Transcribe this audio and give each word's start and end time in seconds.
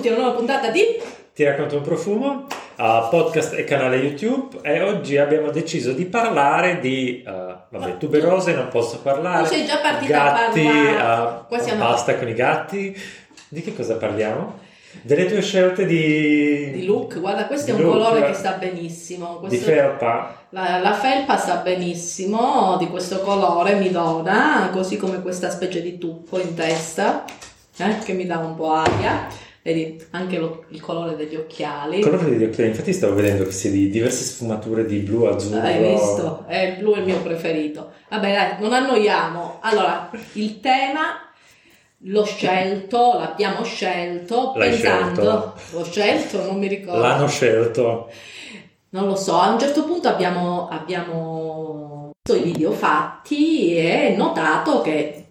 benvenuti 0.00 0.08
a 0.08 0.12
una 0.12 0.22
nuova 0.22 0.36
puntata 0.36 0.70
di 0.70 0.82
Ti 1.34 1.44
racconto 1.44 1.76
un 1.76 1.82
profumo, 1.82 2.46
uh, 2.76 3.08
podcast 3.10 3.54
e 3.54 3.64
canale 3.64 3.96
YouTube 3.96 4.58
e 4.62 4.82
oggi 4.82 5.16
abbiamo 5.18 5.50
deciso 5.50 5.92
di 5.92 6.06
parlare 6.06 6.80
di, 6.80 7.22
uh, 7.26 7.30
vabbè, 7.68 7.98
tuberose 7.98 8.54
non 8.54 8.68
posso 8.68 9.00
parlare, 9.00 9.42
Tu 9.44 9.54
sei 9.54 9.66
già 9.66 9.78
partita 9.78 10.12
gatti, 10.12 10.66
a 10.66 11.46
parlare. 11.48 11.72
uh, 11.72 11.76
basta 11.76 12.16
con 12.16 12.28
i 12.28 12.34
gatti. 12.34 12.96
Di 13.48 13.62
che 13.62 13.74
cosa 13.74 13.96
parliamo? 13.96 14.58
Delle 15.02 15.26
tue 15.26 15.42
scelte 15.42 15.84
di... 15.86 16.70
di 16.72 16.84
look. 16.84 17.20
Guarda, 17.20 17.46
questo 17.46 17.70
è 17.72 17.74
Di 17.74 17.82
un 17.82 17.88
look, 17.90 18.02
colore 18.02 18.26
che 18.26 18.32
sta 18.32 18.52
benissimo. 18.52 19.38
Di 19.42 19.48
Questo- 19.48 19.66
felpa. 19.70 20.46
la, 20.50 20.78
la 20.78 20.94
felpa 20.94 21.36
sta 21.36 21.56
benissimo 21.56 22.76
di 22.78 22.88
questo 22.88 23.20
colore, 23.20 23.74
mi 23.74 23.90
dona, 23.90 24.70
così 24.72 24.96
come 24.96 25.20
questa 25.20 25.50
specie 25.50 25.82
di 25.82 25.98
tuppo 25.98 26.38
in 26.40 26.54
testa, 26.54 27.24
eh, 27.76 27.98
che 28.04 28.12
mi 28.14 28.26
dà 28.26 28.38
un 28.38 28.54
po' 28.54 28.72
aria. 28.72 29.48
Vedi, 29.62 30.02
anche 30.12 30.38
lo- 30.38 30.64
il 30.68 30.80
colore 30.80 31.16
degli 31.16 31.36
occhiali. 31.36 31.98
Il 31.98 32.04
colore 32.04 32.30
degli 32.30 32.44
occhiali, 32.44 32.70
infatti 32.70 32.92
stavo 32.94 33.14
vedendo 33.14 33.44
che 33.44 33.52
sei 33.52 33.70
di 33.70 33.90
diverse 33.90 34.24
sfumature 34.24 34.86
di 34.86 34.98
blu, 35.00 35.24
azzurro. 35.24 35.60
Hai 35.60 35.90
visto? 35.90 36.44
È 36.46 36.56
il 36.56 36.76
blu 36.78 36.94
è 36.94 36.98
il 36.98 37.04
mio 37.04 37.20
preferito. 37.20 37.90
Vabbè, 38.08 38.32
dai, 38.32 38.48
non 38.60 38.72
annoiamo. 38.72 39.58
Allora, 39.60 40.10
il 40.34 40.60
tema 40.60 41.30
l'ho 42.04 42.24
scelto, 42.24 43.18
l'abbiamo 43.18 43.62
scelto 43.62 44.52
L'hai 44.56 44.70
pensando. 44.70 45.54
L'ho 45.72 45.84
scelto, 45.84 46.42
non 46.44 46.58
mi 46.58 46.66
ricordo. 46.66 47.00
L'hanno 47.00 47.28
scelto. 47.28 48.10
Non 48.92 49.06
lo 49.06 49.14
so, 49.14 49.36
a 49.38 49.50
un 49.50 49.58
certo 49.58 49.84
punto 49.84 50.08
abbiamo, 50.08 50.68
abbiamo 50.68 52.10
visto 52.24 52.40
i 52.40 52.50
video 52.50 52.72
fatti 52.72 53.76
e 53.76 54.14
notato 54.16 54.80
che 54.80 55.26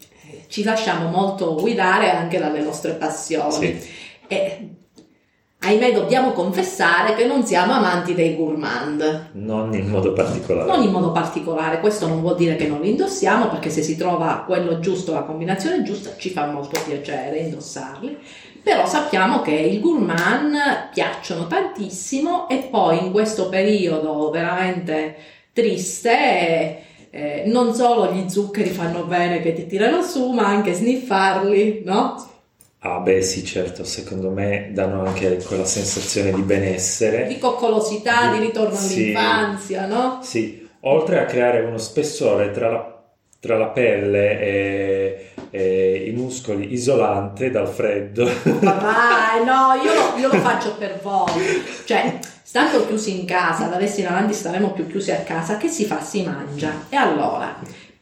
ci 0.47 0.63
lasciamo 0.63 1.09
molto 1.09 1.55
guidare 1.55 2.09
anche 2.11 2.38
dalle 2.39 2.61
nostre 2.61 2.93
passioni. 2.93 3.80
Sì. 3.80 3.97
E 4.31 4.69
ahimè 5.61 5.91
dobbiamo 5.91 6.31
confessare 6.33 7.16
che 7.16 7.25
non 7.25 7.44
siamo 7.44 7.73
amanti 7.73 8.13
dei 8.13 8.36
gourmand. 8.36 9.31
Non 9.33 9.73
in 9.73 9.89
modo 9.89 10.13
particolare. 10.13 10.69
Non 10.69 10.83
in 10.83 10.91
modo 10.91 11.11
particolare, 11.11 11.80
questo 11.80 12.08
non 12.08 12.21
vuol 12.21 12.36
dire 12.36 12.55
che 12.55 12.67
non 12.67 12.80
li 12.80 12.91
indossiamo, 12.91 13.49
perché 13.49 13.71
se 13.71 13.81
si 13.81 13.97
trova 13.97 14.44
quello 14.45 14.80
giusto, 14.80 15.13
la 15.13 15.23
combinazione 15.23 15.81
giusta, 15.81 16.11
ci 16.16 16.30
fa 16.30 16.45
molto 16.45 16.80
piacere 16.86 17.39
indossarli. 17.39 18.17
Però 18.61 18.86
sappiamo 18.86 19.41
che 19.41 19.52
i 19.52 19.80
gourmand 19.80 20.55
piacciono 20.93 21.47
tantissimo 21.47 22.47
e 22.47 22.67
poi 22.69 23.03
in 23.03 23.11
questo 23.11 23.49
periodo 23.49 24.30
veramente 24.30 25.16
triste, 25.53 26.83
eh, 27.09 27.43
non 27.47 27.73
solo 27.73 28.11
gli 28.11 28.30
zuccheri 28.30 28.69
fanno 28.69 29.05
bene 29.05 29.41
che 29.41 29.53
ti 29.53 29.66
tirano 29.66 30.03
su, 30.03 30.30
ma 30.31 30.45
anche 30.45 30.73
sniffarli, 30.73 31.81
no? 31.83 32.28
Ah 32.81 32.99
beh 32.99 33.22
sì 33.22 33.44
certo, 33.44 33.83
secondo 33.83 34.30
me 34.30 34.69
danno 34.73 35.03
anche 35.05 35.35
quella 35.45 35.66
sensazione 35.66 36.31
di 36.31 36.41
benessere. 36.41 37.27
Di 37.27 37.38
coccolosità, 37.38 38.31
di 38.31 38.39
ritorno 38.39 38.73
Sì. 38.75 39.13
all'infanzia, 39.13 39.86
no? 39.86 40.19
Sì, 40.23 40.66
oltre 40.81 41.19
a 41.19 41.25
creare 41.25 41.59
uno 41.59 41.77
spessore 41.77 42.52
tra 42.52 42.71
la, 42.71 43.03
tra 43.41 43.58
la 43.58 43.67
pelle 43.67 44.39
e, 44.39 45.30
e 45.49 46.05
i 46.08 46.11
muscoli 46.11 46.71
isolante 46.71 47.52
dal 47.52 47.67
freddo. 47.67 48.23
Ma 48.61 48.71
vai, 48.75 49.43
no, 49.43 49.73
io 49.83 49.93
lo, 49.93 50.17
io 50.17 50.27
lo 50.31 50.39
faccio 50.39 50.75
per 50.75 51.02
voi. 51.03 51.33
Cioè, 51.83 52.17
stando 52.41 52.88
chiusi 52.88 53.19
in 53.19 53.25
casa, 53.25 53.66
da 53.66 53.75
adesso 53.75 53.99
in 53.99 54.08
avanti 54.08 54.33
staremo 54.33 54.71
più 54.71 54.88
chiusi 54.88 55.11
a 55.11 55.17
casa, 55.17 55.58
che 55.58 55.67
si 55.67 55.83
fa? 55.83 56.02
Si 56.02 56.23
mangia. 56.23 56.86
E 56.88 56.95
allora, 56.95 57.58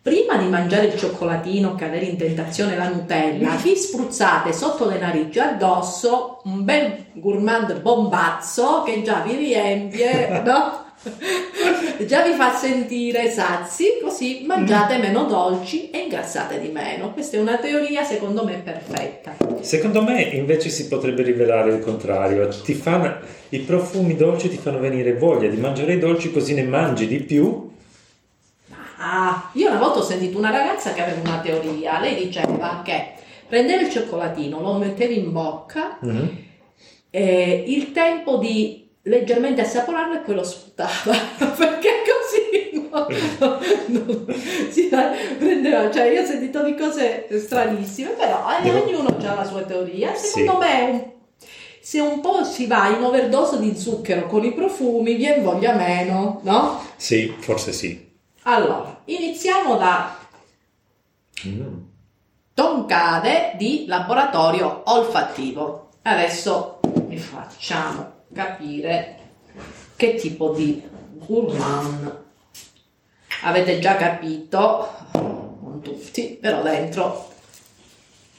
prima 0.08 0.38
di 0.38 0.47
mangiare 0.47 0.86
il 0.86 0.97
cioccolatino, 0.97 1.75
cadere 1.75 2.05
in 2.05 2.16
tentazione 2.16 2.77
la 2.77 2.88
Nutella, 2.88 3.58
vi 3.61 3.75
spruzzate 3.75 4.53
sotto 4.53 4.88
le 4.88 5.00
narici 5.00 5.38
addosso 5.38 6.39
un 6.45 6.63
bel 6.63 7.08
gourmand 7.11 7.81
bombazzo 7.81 8.83
che 8.83 9.01
già 9.01 9.22
vi 9.28 9.35
riempie, 9.35 10.41
no? 10.46 10.85
Già 12.07 12.23
vi 12.23 12.34
fa 12.34 12.53
sentire 12.53 13.29
sazi, 13.29 14.00
così 14.01 14.44
mangiate 14.46 14.97
meno 14.97 15.25
dolci 15.25 15.90
e 15.90 16.00
ingrassate 16.00 16.59
di 16.59 16.69
meno. 16.69 17.12
Questa 17.12 17.38
è 17.38 17.40
una 17.40 17.57
teoria 17.57 18.03
secondo 18.03 18.44
me 18.44 18.62
perfetta. 18.63 19.35
Secondo 19.62 20.01
me 20.01 20.22
invece 20.22 20.69
si 20.69 20.88
potrebbe 20.88 21.22
rivelare 21.22 21.72
il 21.72 21.79
contrario. 21.79 22.47
Ti 22.47 22.73
fanno, 22.73 23.17
I 23.50 23.59
profumi 23.59 24.16
dolci 24.16 24.50
ti 24.50 24.57
fanno 24.57 24.79
venire 24.79 25.13
voglia 25.16 25.50
di 25.50 25.57
mangiare 25.57 25.94
i 25.94 26.00
dolci 26.00 26.31
così 26.31 26.53
ne 26.53 26.63
mangi 26.63 27.07
di 27.07 27.19
più. 27.19 27.66
Ah, 29.09 29.50
io 29.53 29.69
una 29.69 29.79
volta 29.79 30.00
ho 30.00 30.03
sentito 30.03 30.38
una 30.38 30.50
ragazza 30.51 30.91
che 30.91 31.01
aveva 31.01 31.22
una 31.22 31.40
teoria. 31.40 32.00
Lei 32.01 32.16
diceva 32.25 32.81
che 32.84 33.13
prendeva 33.47 33.81
il 33.81 33.90
cioccolatino, 33.90 34.59
lo 34.59 34.73
metteva 34.73 35.13
in 35.13 35.31
bocca 35.31 35.97
Mhm. 36.01 36.38
e 37.09 37.63
il 37.67 37.94
tempo 37.94 38.35
di 38.35 38.85
leggermente 39.03 39.62
assaporarlo 39.62 40.16
e 40.16 40.17
poi 40.19 40.35
lo 40.35 40.44
sputava. 40.44 40.91
Perché 41.56 41.90
così 42.03 42.90
no, 42.91 43.07
no, 43.88 44.25
si 44.69 44.90
prendeva. 45.38 45.90
Cioè, 45.90 46.12
io 46.12 46.22
ho 46.23 46.25
sentito 46.25 46.62
di 46.63 46.75
cose 46.75 47.28
stranissime, 47.40 48.09
però 48.09 48.46
eh, 48.62 48.69
ognuno 48.72 49.07
ha 49.25 49.34
la 49.35 49.46
sua 49.46 49.62
teoria. 49.62 50.13
Sì. 50.16 50.28
Secondo 50.40 50.59
me 50.59 50.81
un- 50.91 51.03
se 51.79 52.01
un 52.01 52.19
po' 52.19 52.44
si 52.44 52.67
va 52.67 52.90
in 52.90 53.01
overdose 53.01 53.57
di 53.59 53.73
zucchero 53.78 54.28
con 54.28 54.44
i 54.44 54.51
profumi, 54.53 55.13
viene 55.16 55.41
voglia 55.41 55.73
meno, 55.73 56.41
no? 56.44 56.81
Sì, 56.97 57.34
forse 57.40 57.72
sì. 57.72 58.06
Allora, 58.50 59.02
iniziamo 59.06 59.75
da 59.78 60.16
Mm. 61.46 61.80
toncade 62.53 63.53
di 63.58 63.85
laboratorio 63.88 64.84
olfattivo. 64.85 65.90
Adesso 66.02 66.80
vi 67.08 67.18
facciamo 67.18 68.24
capire 68.34 69.19
che 69.97 70.16
tipo 70.16 70.53
di 70.53 70.81
gourmand 71.25 72.24
avete 73.44 73.80
già 73.80 73.97
capito, 73.97 74.88
non 75.12 75.81
tutti, 75.84 76.38
però 76.41 76.62
dentro. 76.64 77.29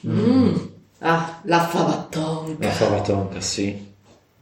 Mm. 0.07 0.55
Ah, 1.01 1.39
la 1.43 1.67
fava 1.67 2.07
tonka. 2.09 2.65
La 2.65 2.71
fava 2.73 3.01
tonka, 3.01 3.39
sì. 3.39 3.87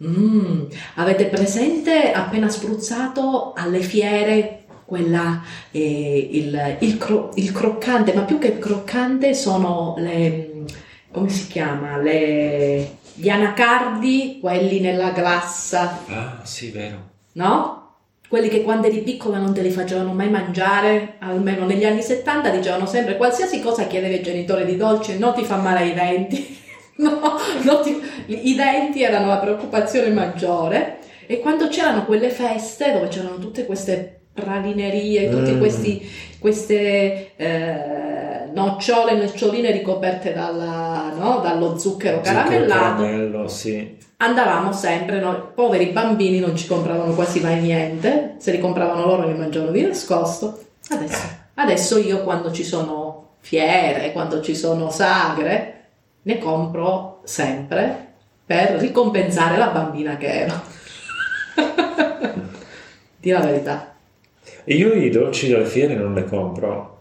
Mm, 0.03 0.63
avete 0.95 1.25
presente 1.25 2.11
appena 2.13 2.47
spruzzato 2.49 3.53
alle 3.53 3.81
fiere 3.81 4.66
quella, 4.87 5.41
eh, 5.71 6.29
il, 6.31 6.77
il 6.79 6.97
cro- 6.97 7.31
il 7.35 7.51
croccante, 7.51 8.13
ma 8.13 8.21
più 8.21 8.37
che 8.39 8.57
croccante 8.57 9.33
sono 9.33 9.95
le, 9.97 10.63
come 11.11 11.27
si 11.27 11.47
chiama, 11.47 11.97
le, 11.97 12.95
gli 13.13 13.27
anacardi, 13.27 14.37
quelli 14.39 14.79
nella 14.79 15.11
glassa, 15.11 15.99
Ah, 16.07 16.39
sì, 16.43 16.71
vero. 16.71 17.09
no? 17.33 17.73
Quelli 18.29 18.47
che 18.47 18.61
quando 18.61 18.87
eri 18.87 19.01
piccola 19.01 19.37
non 19.39 19.53
te 19.53 19.61
li 19.61 19.71
facevano 19.71 20.13
mai 20.13 20.29
mangiare, 20.29 21.15
almeno 21.19 21.65
negli 21.65 21.83
anni 21.85 22.01
70 22.01 22.49
dicevano 22.49 22.85
sempre 22.85 23.17
qualsiasi 23.17 23.61
cosa 23.61 23.87
chiedeva 23.87 24.15
il 24.15 24.23
genitore 24.23 24.65
di 24.65 24.77
dolce 24.77 25.17
non 25.17 25.33
ti 25.33 25.43
fa 25.43 25.57
male 25.57 25.79
ai 25.79 25.93
denti. 25.93 26.55
No, 26.97 27.79
ti- 27.83 28.01
i 28.25 28.55
denti 28.55 29.03
erano 29.03 29.27
la 29.27 29.37
preoccupazione 29.37 30.09
maggiore 30.09 30.97
e 31.27 31.39
quando 31.41 31.67
c'erano 31.67 32.05
quelle 32.05 32.31
feste 32.31 32.91
dove 32.91 33.07
c'erano 33.09 33.37
tutte 33.37 33.67
queste 33.67 34.16
pralinerie, 34.47 35.29
tutti 35.29 35.51
Mm. 35.53 35.59
questi, 35.59 36.09
queste 36.39 37.31
eh, 37.35 38.49
nocciole, 38.53 39.15
noccioline 39.15 39.71
ricoperte 39.71 40.31
dalla- 40.33 41.11
no, 41.17 41.39
dallo 41.39 41.77
zucchero 41.77 42.17
Zucchero 42.17 42.43
caramellato, 42.43 43.01
caramello, 43.03 43.47
sì. 43.47 43.97
andavamo 44.17 44.71
sempre, 44.71 45.19
noi 45.19 45.37
poveri 45.55 45.87
bambini 45.87 46.39
non 46.39 46.55
ci 46.55 46.67
compravano 46.67 47.13
quasi 47.13 47.39
mai 47.41 47.59
niente, 47.61 48.35
se 48.37 48.51
li 48.51 48.59
compravano 48.59 49.05
loro 49.05 49.27
li 49.27 49.37
mangiavano 49.37 49.71
di 49.71 49.81
nascosto. 49.81 50.59
Adesso, 50.89 51.27
adesso 51.55 51.97
io 51.97 52.23
quando 52.23 52.51
ci 52.51 52.63
sono 52.63 53.29
fiere, 53.39 54.11
quando 54.11 54.41
ci 54.41 54.55
sono 54.55 54.89
sagre, 54.91 55.73
ne 56.21 56.37
compro 56.37 57.21
sempre 57.23 58.05
per 58.45 58.75
ricompensare 58.79 59.57
la 59.57 59.67
bambina 59.67 60.15
che 60.17 60.27
ero. 60.27 60.61
Di 63.19 63.31
la 63.31 63.39
verità. 63.39 63.95
E 64.63 64.75
io 64.75 64.93
i 64.93 65.09
dolci 65.09 65.49
dalle 65.49 65.65
fiere 65.65 65.95
non 65.95 66.13
ne 66.13 66.23
compro. 66.25 66.95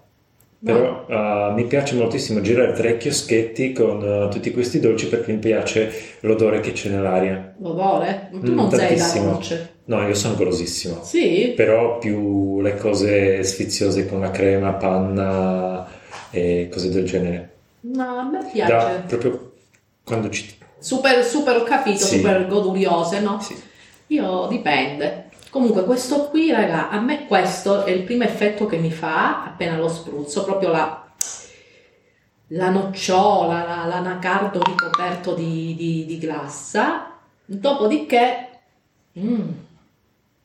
Però 0.65 1.05
uh, 1.07 1.53
mi 1.53 1.65
piace 1.65 1.95
moltissimo 1.95 2.41
girare 2.41 2.73
tra 2.73 2.89
i 2.89 2.97
chioschetti 2.97 3.73
con 3.73 4.03
uh, 4.03 4.29
tutti 4.31 4.51
questi 4.51 4.81
dolci 4.81 5.07
perché 5.07 5.33
mi 5.33 5.39
piace 5.39 5.93
l'odore 6.21 6.61
che 6.61 6.73
c'è 6.73 6.89
nell'aria. 6.89 7.55
L'odore? 7.61 8.31
Tu 8.33 8.51
Mm, 8.51 8.55
non 8.55 8.71
sei 8.71 8.97
da 8.97 9.13
dolce. 9.21 9.75
No, 9.85 10.07
io 10.09 10.15
sono 10.15 10.35
golosissimo. 10.35 11.03
Sì? 11.05 11.53
Però 11.55 11.99
più 11.99 12.61
le 12.63 12.75
cose 12.77 13.45
sfiziose 13.45 14.07
con 14.07 14.21
la 14.21 14.31
crema, 14.33 14.73
panna 14.73 15.87
e 16.31 16.69
cose 16.73 16.89
del 16.91 17.05
genere. 17.05 17.51
No, 17.83 18.19
a 18.19 18.25
me 18.29 18.39
Da, 18.41 18.49
piace. 18.51 19.03
proprio 19.07 19.53
quando 20.03 20.31
ci... 20.31 20.49
Super, 20.79 21.23
super, 21.23 21.57
ho 21.59 21.63
capito, 21.63 21.99
Sì. 21.99 22.17
super 22.17 22.47
goduriose, 22.49 23.21
no? 23.21 23.39
Sì. 23.41 23.55
Io 24.09 24.47
dipende. 24.49 25.26
Comunque 25.57 25.85
questo 25.85 26.29
qui, 26.29 26.51
raga, 26.51 26.91
a 26.91 27.01
me 27.01 27.25
questo 27.27 27.85
è 27.87 27.91
il 27.91 28.03
primo 28.03 28.25
effetto 28.25 28.67
che 28.67 28.77
mi 28.77 28.91
fa 28.91 29.43
appena 29.47 29.79
lo 29.79 29.89
spruzzo, 29.89 30.45
proprio 30.45 30.69
la 30.69 31.03
la 32.49 32.69
nocciola, 32.69 33.65
la- 33.65 33.87
l'anacardo 33.87 34.61
ricoperto 34.63 35.33
di, 35.35 35.75
di- 35.75 36.05
di 36.05 36.19
glassa, 36.19 37.11
dopodiché 37.47 38.49
mm, 39.19 39.49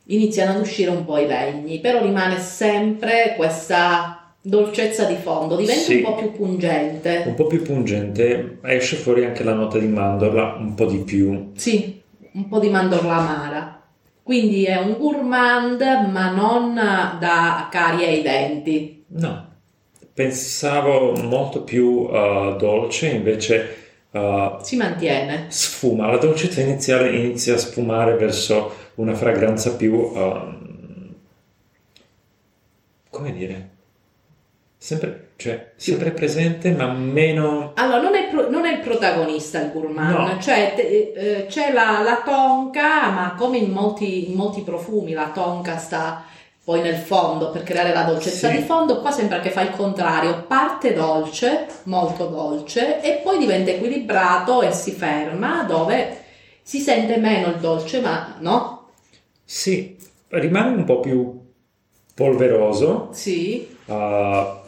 iniziano 0.05 0.51
ad 0.53 0.61
uscire 0.61 0.91
un 0.91 1.03
po' 1.03 1.17
i 1.17 1.27
legni, 1.27 1.79
però 1.81 2.01
rimane 2.01 2.39
sempre 2.39 3.33
questa 3.35 4.31
dolcezza 4.41 5.03
di 5.03 5.15
fondo, 5.15 5.57
diventa 5.57 5.81
Sì. 5.83 5.95
un 5.97 6.03
po' 6.03 6.15
più 6.15 6.31
pungente. 6.31 7.23
Un 7.27 7.33
po' 7.35 7.47
più 7.47 7.61
pungente, 7.63 8.59
esce 8.63 8.95
fuori 8.95 9.25
anche 9.25 9.43
la 9.43 9.53
nota 9.55 9.77
di 9.77 9.87
mandorla 9.87 10.55
un 10.57 10.73
po' 10.73 10.85
di 10.85 10.99
più. 10.99 11.51
Sì, 11.55 12.01
un 12.31 12.47
po' 12.47 12.59
di 12.59 12.69
mandorla 12.69 13.13
amara. 13.13 13.80
Quindi 14.31 14.63
è 14.63 14.77
un 14.77 14.97
gourmand, 14.97 15.81
ma 16.09 16.31
non 16.31 16.73
da 16.73 17.67
carie 17.69 18.07
ai 18.07 18.21
denti. 18.21 19.03
No, 19.07 19.45
pensavo 20.13 21.11
molto 21.21 21.63
più 21.63 22.07
eh, 22.09 22.55
dolce, 22.57 23.09
invece 23.09 23.75
eh, 24.09 24.55
Si 24.61 24.77
mantiene. 24.77 25.47
sfuma. 25.49 26.07
La 26.09 26.15
dolcezza 26.17 26.61
iniziale 26.61 27.13
inizia 27.13 27.55
a 27.55 27.57
sfumare 27.57 28.15
verso 28.15 28.73
una 28.95 29.13
fragranza 29.15 29.75
più... 29.75 30.11
ehm, 30.15 31.15
come 33.09 33.33
dire? 33.33 33.69
Sempre, 34.77 35.30
cioè, 35.41 35.71
sempre 35.75 36.11
presente, 36.11 36.71
ma 36.71 36.91
meno... 36.91 37.71
Allora, 37.75 37.99
non 38.01 38.13
è, 38.15 38.27
pro- 38.29 38.49
non 38.49 38.65
è 38.65 38.73
il 38.73 38.79
protagonista 38.79 39.59
il 39.59 39.71
gourmand, 39.71 40.13
No. 40.33 40.39
cioè 40.39 40.73
te- 40.75 41.13
eh, 41.15 41.45
c'è 41.47 41.71
la, 41.73 42.01
la 42.03 42.21
tonka, 42.23 43.09
ma 43.09 43.33
come 43.35 43.57
in 43.57 43.71
molti, 43.71 44.29
in 44.29 44.35
molti 44.35 44.61
profumi, 44.61 45.13
la 45.13 45.31
tonka 45.33 45.77
sta 45.77 46.23
poi 46.63 46.81
nel 46.81 46.95
fondo 46.97 47.49
per 47.49 47.63
creare 47.63 47.91
la 47.91 48.03
dolcezza 48.03 48.47
Sì. 48.49 48.57
di 48.57 48.61
fondo, 48.63 49.01
qua 49.01 49.09
sembra 49.09 49.39
che 49.39 49.49
fa 49.49 49.61
il 49.61 49.71
contrario, 49.71 50.43
parte 50.47 50.93
dolce, 50.93 51.65
molto 51.85 52.27
dolce, 52.27 53.01
e 53.01 53.21
poi 53.23 53.39
diventa 53.39 53.71
equilibrato 53.71 54.61
e 54.61 54.71
si 54.71 54.91
ferma 54.91 55.63
dove 55.63 56.19
si 56.61 56.77
sente 56.79 57.17
meno 57.17 57.47
il 57.47 57.55
dolce, 57.55 57.99
ma 57.99 58.35
no? 58.39 58.89
Sì, 59.43 59.97
rimane 60.27 60.75
un 60.75 60.83
po' 60.83 60.99
più 60.99 61.39
polveroso. 62.13 63.09
Sì, 63.11 63.67
eh, 63.85 64.59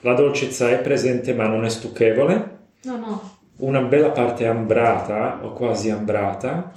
la 0.00 0.14
dolcezza 0.14 0.70
è 0.70 0.78
presente, 0.80 1.34
ma 1.34 1.46
non 1.46 1.64
è 1.64 1.68
stucchevole. 1.68 2.56
no, 2.82 2.96
no. 2.96 3.36
una 3.58 3.80
bella 3.80 4.10
parte 4.10 4.46
ambrata 4.46 5.40
o 5.42 5.52
quasi 5.52 5.90
ambrata, 5.90 6.72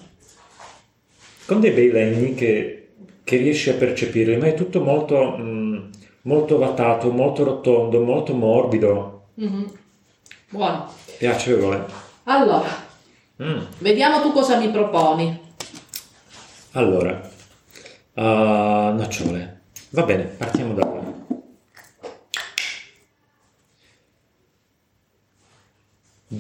con 1.46 1.60
dei 1.60 1.72
bei 1.72 1.92
legni 1.92 2.34
che, 2.34 2.90
che 3.24 3.38
riesci 3.38 3.70
a 3.70 3.76
percepire, 3.76 4.36
ma 4.38 4.48
è 4.48 4.54
tutto 4.56 4.82
molto, 4.82 5.36
mm, 5.38 5.78
molto 6.24 6.58
vatato, 6.58 7.12
molto 7.12 7.44
rotondo, 7.44 8.00
molto 8.02 8.34
morbido, 8.34 9.28
Mhm. 9.36 9.72
Buono. 10.50 10.92
piacevole. 11.18 11.86
Allora, 12.24 12.68
Mm. 13.42 13.60
vediamo 13.80 14.22
tu 14.22 14.32
cosa 14.32 14.58
mi 14.58 14.70
proponi. 14.70 15.40
Allora, 16.74 17.22
ah, 18.16 18.94
nocciole. 18.96 19.62
Va 19.90 20.04
bene, 20.04 20.24
partiamo 20.24 20.74
da 20.74 20.86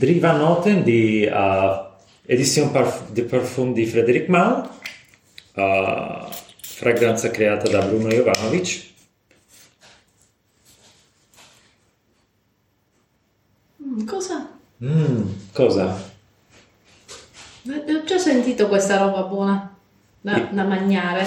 Driva 0.02 0.32
Noten 0.32 0.82
di 0.82 1.28
ah, 1.32 1.94
Edition 2.26 2.72
Parf- 2.72 3.12
de 3.14 3.22
Parfum 3.22 3.72
di 3.72 3.86
Frederic 3.86 4.28
Malle, 4.30 4.68
ah, 5.54 6.28
fragranza 6.60 7.30
creata 7.30 7.70
da 7.70 7.86
Bruno 7.86 8.10
Jovanovic. 8.10 8.90
Mm, 13.84 14.06
cosa? 14.08 14.50
Mm, 14.84 15.22
cosa? 15.54 16.10
Eh, 17.70 17.94
Ho 17.94 18.04
già 18.04 18.18
sentito 18.18 18.68
questa 18.68 18.98
roba 18.98 19.22
buona 19.24 19.76
da, 20.20 20.50
da 20.52 20.64
mangiare. 20.64 21.26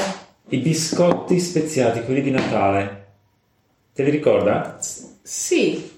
I 0.49 0.59
biscotti 0.59 1.38
speziati, 1.38 2.03
quelli 2.03 2.23
di 2.23 2.31
Natale. 2.32 3.06
Te 3.93 4.03
li 4.03 4.11
ricorda? 4.11 4.79
S- 4.81 5.19
sì. 5.23 5.93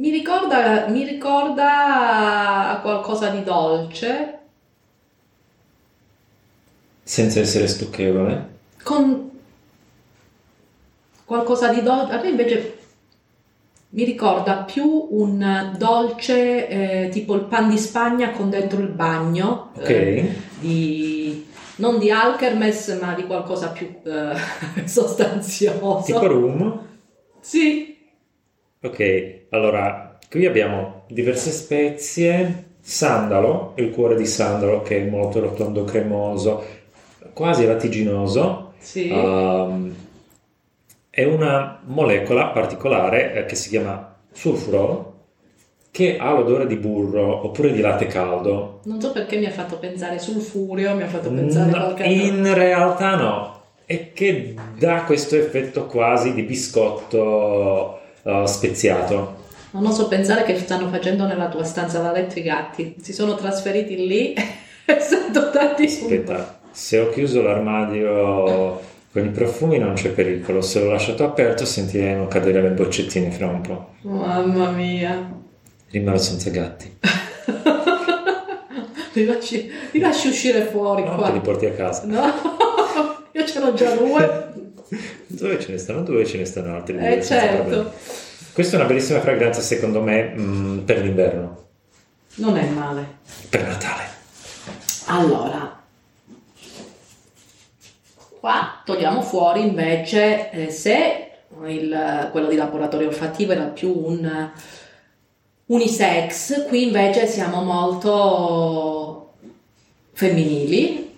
Mi 0.00 0.08
ricorda, 0.08 0.86
mi 0.88 1.04
ricorda 1.04 2.78
qualcosa 2.80 3.28
di 3.28 3.42
dolce 3.42 4.38
Senza 7.02 7.40
essere 7.40 7.66
stucchevole. 7.66 8.48
con 8.82 9.30
qualcosa 11.26 11.68
di 11.68 11.82
dolce. 11.82 12.14
A 12.14 12.20
me 12.22 12.30
invece 12.30 12.78
mi 13.90 14.04
ricorda 14.04 14.62
più 14.62 15.08
un 15.10 15.74
dolce 15.76 16.68
eh, 16.68 17.08
tipo 17.10 17.34
il 17.34 17.42
pan 17.42 17.68
di 17.68 17.76
Spagna 17.76 18.30
con 18.30 18.48
dentro 18.48 18.80
il 18.80 18.88
bagno. 18.88 19.72
Ok. 19.76 19.90
eh, 19.90 20.34
di, 20.60 21.46
non 21.76 21.98
di 21.98 22.10
Alkermes, 22.10 22.98
ma 23.02 23.12
di 23.12 23.26
qualcosa 23.26 23.68
più 23.68 23.86
eh, 24.02 24.34
sostanzioso. 24.88 26.04
Tipo 26.06 26.26
rum. 26.26 26.86
Sì, 27.40 27.89
Ok, 28.82 29.46
allora 29.50 30.18
qui 30.30 30.46
abbiamo 30.46 31.02
diverse 31.08 31.50
spezie, 31.50 32.76
sandalo, 32.80 33.74
il 33.76 33.90
cuore 33.90 34.16
di 34.16 34.24
sandalo 34.24 34.80
che 34.82 34.96
è 34.98 35.08
molto 35.08 35.38
rotondo 35.40 35.84
cremoso, 35.84 36.64
quasi 37.34 37.66
lattiginoso, 37.66 38.72
sì. 38.78 39.10
um, 39.10 39.94
è 41.10 41.24
una 41.24 41.80
molecola 41.84 42.46
particolare 42.48 43.34
eh, 43.34 43.44
che 43.44 43.54
si 43.54 43.68
chiama 43.68 44.16
sulfuro 44.32 45.08
che 45.90 46.16
ha 46.18 46.32
l'odore 46.32 46.66
di 46.66 46.76
burro 46.76 47.44
oppure 47.44 47.72
di 47.72 47.80
latte 47.80 48.06
caldo. 48.06 48.80
Non 48.84 49.00
so 49.00 49.12
perché 49.12 49.36
mi 49.38 49.46
ha 49.46 49.50
fatto 49.50 49.78
pensare 49.78 50.18
sul 50.18 50.40
furio, 50.40 50.94
mi 50.94 51.02
ha 51.02 51.08
fatto 51.08 51.30
pensare 51.32 51.70
No, 51.70 51.78
qualche 51.78 52.04
altro. 52.04 52.24
in 52.24 52.54
realtà 52.54 53.16
no, 53.16 53.62
è 53.84 54.12
che 54.12 54.54
dà 54.78 55.02
questo 55.04 55.36
effetto 55.36 55.86
quasi 55.86 56.32
di 56.32 56.42
biscotto 56.44 57.99
uh, 58.22 58.44
speziato. 58.46 59.38
Non 59.72 59.86
oso 59.86 60.08
pensare 60.08 60.42
che 60.42 60.58
stanno 60.58 60.88
facendo 60.88 61.26
nella 61.26 61.48
tua 61.48 61.64
stanza 61.64 62.00
da 62.00 62.10
letto 62.10 62.38
i 62.38 62.42
gatti. 62.42 62.96
Si 63.00 63.12
sono 63.12 63.34
trasferiti 63.34 64.06
lì 64.06 64.32
e 64.34 65.00
sono 65.00 65.50
tanti 65.50 65.84
Aspetta, 65.84 66.60
se 66.72 66.98
ho 66.98 67.10
chiuso 67.10 67.42
l'armadio 67.42 68.80
con 69.12 69.24
i 69.24 69.30
profumi 69.30 69.78
non 69.78 69.94
c'è 69.94 70.10
pericolo, 70.10 70.60
se 70.60 70.80
l'ho 70.80 70.90
lasciato 70.90 71.24
aperto 71.24 71.64
sentiremo 71.64 72.26
cadere 72.28 72.62
le 72.62 72.70
boccettine 72.70 73.30
fra 73.30 73.48
un 73.48 73.60
po'. 73.60 73.88
Mamma 74.02 74.70
mia. 74.70 75.38
Rimarrò 75.90 76.18
senza 76.18 76.50
gatti. 76.50 76.98
li, 79.14 79.24
lasci, 79.24 79.70
li 79.90 79.98
lasci 79.98 80.28
uscire 80.28 80.62
fuori 80.62 81.02
No, 81.02 81.16
qua. 81.16 81.26
te 81.26 81.32
li 81.32 81.40
porti 81.40 81.66
a 81.66 81.72
casa. 81.72 82.04
No, 82.06 82.22
io 83.32 83.44
ce 83.44 83.60
l'ho 83.60 83.74
già 83.74 83.90
due. 83.94 84.49
Dove 85.32 85.60
ce 85.60 85.70
ne 85.72 85.78
stanno 85.78 86.02
due, 86.02 86.26
ce 86.26 86.38
ne 86.38 86.44
stanno 86.44 86.74
altri 86.74 86.94
due. 86.98 87.16
Eh 87.18 87.22
senza 87.22 87.46
problemi. 87.54 87.82
certo. 87.84 87.98
Questa 88.52 88.76
è 88.76 88.80
una 88.80 88.88
bellissima 88.88 89.20
fragranza 89.20 89.60
secondo 89.60 90.02
me 90.02 90.34
mm, 90.36 90.78
per 90.80 90.98
l'inverno, 91.02 91.66
Non 92.36 92.56
è 92.56 92.66
male. 92.66 93.18
per 93.48 93.66
Natale. 93.66 94.02
Allora, 95.06 95.80
qua 98.40 98.82
togliamo 98.84 99.22
fuori 99.22 99.60
invece 99.62 100.50
eh, 100.50 100.70
se 100.70 101.30
il- 101.66 102.28
quello 102.32 102.48
di 102.48 102.56
laboratorio 102.56 103.08
olfattivo 103.08 103.52
era 103.52 103.64
più 103.64 103.92
un 103.96 104.50
unisex, 105.66 106.66
qui 106.66 106.86
invece 106.88 107.26
siamo 107.28 107.62
molto 107.62 109.34
femminili 110.12 111.14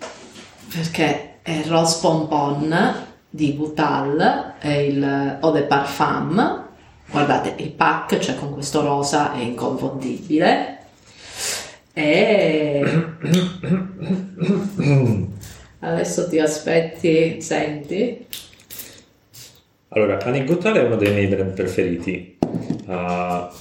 perché 0.73 1.39
è 1.41 1.63
Rose 1.65 1.97
Pompon 2.01 3.11
di 3.35 3.51
Butal 3.53 4.57
e 4.59 4.85
il 4.85 5.03
Eau 5.03 5.51
de 5.51 5.63
Parfum. 5.63 6.67
Guardate, 7.09 7.55
il 7.57 7.71
pack, 7.71 8.19
cioè 8.19 8.35
con 8.35 8.53
questo 8.53 8.81
rosa, 8.81 9.33
è 9.33 9.39
inconfondibile. 9.39 10.77
E 11.93 12.83
Adesso 15.79 16.29
ti 16.29 16.37
aspetti, 16.37 17.41
senti. 17.41 18.27
Allora, 19.89 20.19
Anigotale 20.19 20.81
è 20.81 20.83
uno 20.83 20.95
dei 20.95 21.11
miei 21.11 21.25
brand 21.25 21.53
preferiti. 21.53 22.37
Ah, 22.85 23.51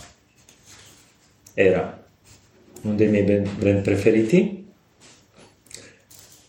era 1.55 2.05
uno 2.83 2.95
dei 2.95 3.09
miei 3.09 3.23
brand 3.23 3.81
preferiti. 3.81 4.71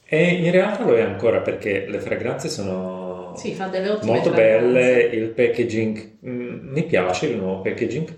E 0.04 0.28
in 0.28 0.52
realtà 0.52 0.84
lo 0.84 0.98
è 0.98 1.02
ancora 1.02 1.40
perché 1.40 1.86
le 1.88 2.00
fragranze 2.00 2.50
sono 2.50 3.03
Sì, 3.36 3.54
fa 3.54 3.68
delle 3.68 3.90
ottime 3.90 4.12
molto 4.12 4.30
belle, 4.32 5.02
il 5.02 5.30
packaging 5.30 6.18
mm, 6.26 6.72
mi 6.74 6.84
piace 6.84 7.28
il 7.28 7.38
nuovo 7.38 7.62
packaging. 7.62 8.18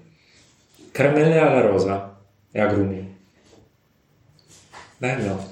Caramelle 0.91 1.37
alla 1.37 1.61
rosa 1.61 2.17
e 2.51 2.59
agrumi. 2.61 3.17
Bello. 4.97 5.47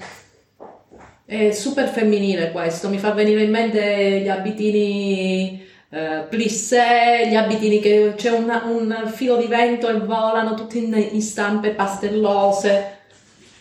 È 1.26 1.50
super 1.52 1.88
femminile 1.88 2.50
questo, 2.52 2.88
mi 2.88 2.98
fa 2.98 3.12
venire 3.12 3.42
in 3.42 3.50
mente 3.50 4.20
gli 4.20 4.28
abitini 4.28 5.62
eh, 5.90 6.26
plissé, 6.28 7.28
gli 7.28 7.34
abitini 7.34 7.78
che 7.80 8.14
c'è 8.16 8.30
una- 8.30 8.64
un 8.66 9.10
filo 9.12 9.36
di 9.36 9.46
vento 9.46 9.88
e 9.88 9.98
volano 10.00 10.54
tutti 10.54 10.84
in, 10.84 11.08
in 11.12 11.22
stampe 11.22 11.70
pastellose. 11.70 12.98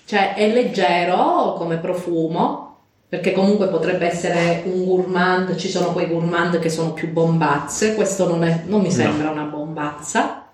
Cioè 0.05 0.33
è 0.33 0.51
leggero 0.51 1.53
come 1.53 1.77
profumo, 1.77 2.72
perché 3.13 3.31
comunque 3.31 3.67
potrebbe 3.67 4.07
essere 4.07 4.63
un 4.65 4.85
gourmand, 4.85 5.55
ci 5.55 5.69
sono 5.69 5.91
quei 5.93 6.07
gourmand 6.07 6.57
che 6.57 6.69
sono 6.69 6.93
più 6.93 7.11
bombazze, 7.11 7.93
questo 7.93 8.27
non, 8.27 8.43
è- 8.43 8.63
non 8.65 8.81
mi 8.81 8.87
No. 8.87 8.93
sembra 8.95 9.29
una 9.29 9.43
bombazza. 9.43 10.47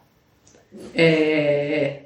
E 0.92 2.06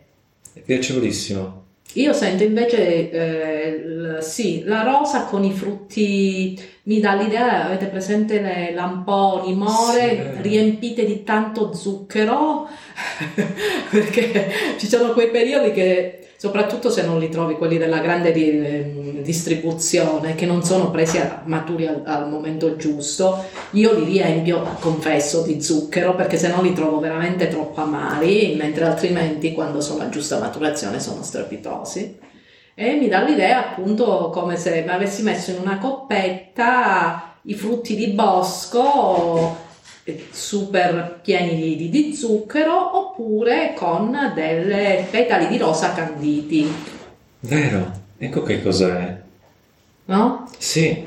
È 0.54 0.60
piacevolissimo. 0.60 1.62
io 1.94 2.14
sento 2.14 2.44
invece, 2.44 3.10
eh, 3.10 4.22
sì, 4.22 4.62
la 4.66 4.84
rosa 4.84 5.24
con 5.26 5.44
i 5.44 5.52
frutti, 5.54 6.56
mi 6.84 7.00
dà 7.00 7.16
l'idea, 7.16 7.66
avete 7.66 7.88
presente 7.88 8.40
le 8.40 8.74
lamponi, 8.76 9.56
more, 9.56 10.34
Sì, 10.36 10.42
riempite 10.44 11.04
di 11.04 11.24
tanto 11.24 11.74
zucchero, 11.74 12.68
perché 13.90 14.52
ci 14.78 14.86
sono 14.88 15.14
quei 15.14 15.32
periodi 15.32 15.72
che, 15.72 16.23
soprattutto 16.44 16.90
se 16.90 17.06
non 17.06 17.20
li 17.20 17.30
trovi, 17.30 17.54
quelli 17.54 17.78
della 17.78 18.00
grande 18.00 18.34
di- 18.34 18.50
ehm, 18.50 19.22
distribuzione, 19.22 20.36
che 20.36 20.46
non 20.46 20.62
sono 20.62 20.92
presi 20.92 21.18
a- 21.18 21.42
maturi 21.46 21.88
al, 21.88 22.02
al 22.06 22.30
momento 22.30 22.76
giusto, 22.76 23.46
io 23.72 23.94
li 23.94 24.04
riempio, 24.04 24.62
confesso, 24.82 25.44
di 25.44 25.62
zucchero, 25.62 26.16
perché 26.16 26.36
se 26.36 26.50
no 26.50 26.62
li 26.62 26.74
trovo 26.74 27.00
veramente 27.00 27.48
troppo 27.48 27.80
amari, 27.80 28.56
mentre 28.58 28.84
altrimenti 28.84 29.54
quando 29.54 29.80
sono 29.80 30.04
a 30.04 30.10
giusta 30.10 30.38
maturazione 30.38 31.00
sono 31.00 31.24
strepitosi. 31.24 32.20
E 32.76 32.94
mi 32.96 33.08
dà 33.08 33.24
l'idea 33.24 33.70
appunto 33.70 34.30
come 34.34 34.58
se 34.58 34.82
mi 34.86 34.90
avessi 34.92 35.24
messo 35.24 35.52
in 35.52 35.60
una 35.62 35.78
coppetta 35.78 37.38
i 37.44 37.54
frutti 37.54 37.96
di 37.96 38.08
bosco 38.08 39.56
super 40.32 41.20
pieni 41.22 41.76
di, 41.78 41.90
di- 41.90 42.14
zucchero 42.16 42.98
oppure 42.98 43.74
con 43.76 44.32
delle 44.36 45.08
petali 45.10 45.48
di 45.48 45.58
rosa 45.58 45.94
canditi, 45.94 46.72
Vero, 47.42 47.92
ecco 48.18 48.42
che 48.44 48.62
cos'è. 48.62 49.22
no? 50.06 50.50
Sì, 50.58 51.06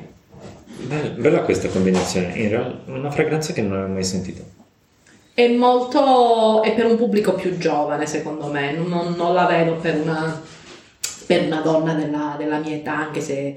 bella, 0.82 1.08
bella 1.10 1.40
questa 1.42 1.68
combinazione. 1.68 2.34
In 2.36 2.48
realtà 2.48 2.90
una 2.92 3.10
fragranza 3.10 3.52
che 3.52 3.62
non 3.62 3.72
avevo 3.78 3.92
mai 3.94 4.04
sentito. 4.04 4.42
È 5.34 5.46
molto, 5.48 6.62
è 6.62 6.74
per 6.74 6.86
un 6.86 6.96
pubblico 6.96 7.34
più 7.34 7.58
giovane 7.58 8.06
secondo 8.06 8.46
me, 8.46 8.72
non, 8.72 9.14
non 9.16 9.34
la 9.34 9.44
vedo 9.46 9.74
per 9.76 10.00
una, 10.00 10.42
per 11.26 11.44
una 11.44 11.60
donna 11.60 11.92
della, 11.94 12.36
della 12.38 12.58
mia 12.58 12.74
età, 12.76 12.96
anche 12.96 13.20
se 13.20 13.48
eh, 13.48 13.54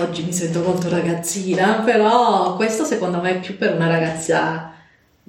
oggi 0.00 0.22
mi 0.24 0.32
sento 0.32 0.60
molto 0.62 0.88
ragazzina, 0.88 1.80
però 1.84 2.56
questo 2.56 2.84
secondo 2.84 3.20
me 3.20 3.30
è 3.36 3.40
più 3.40 3.56
per 3.56 3.74
una 3.74 3.88
ragazza 3.88 4.72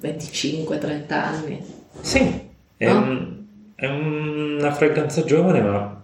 25-30 0.01 1.11
anni. 1.11 1.63
Sì, 2.01 2.49
è, 2.77 2.85
No? 2.91 2.97
un- 2.97 3.43
è 3.75 3.87
una 3.87 4.71
fragranza 4.73 5.23
giovane, 5.23 5.61
ma... 5.61 6.01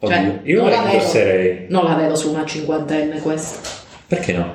Oddio, 0.00 0.16
Cioè, 0.16 0.40
io 0.44 0.60
non 0.62 0.70
la 0.70 0.90
indosserei. 0.92 1.66
Non 1.70 1.84
la 1.84 1.94
vedo 1.94 2.14
su 2.14 2.30
una 2.30 2.44
cinquantenne 2.44 3.20
questa. 3.20 3.68
Perché 4.06 4.32
no? 4.32 4.54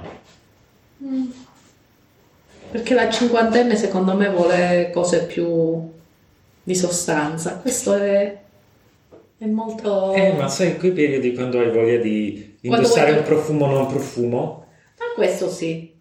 Perché 2.72 2.94
la 2.94 3.10
cinquantenne 3.10 3.75
secondo 3.75 4.15
me 4.15 4.30
vuole 4.30 4.89
cose 4.94 5.25
più 5.25 5.92
di 6.63 6.75
sostanza. 6.75 7.58
Questo 7.58 7.94
è, 7.94 8.38
è 9.38 9.46
molto... 9.46 10.13
Eh, 10.13 10.32
ma 10.34 10.48
sai, 10.48 10.77
quei 10.77 10.92
periodi 10.92 11.34
quando 11.34 11.60
hai 11.60 11.70
voglia 11.70 11.98
di 11.98 12.52
indossare 12.67 13.12
un 13.12 13.24
profumo 13.24 13.67
non 13.67 13.88
profumo, 13.88 14.65
Ma 14.98 15.05
questo 15.15 15.50
sì. 15.50 15.91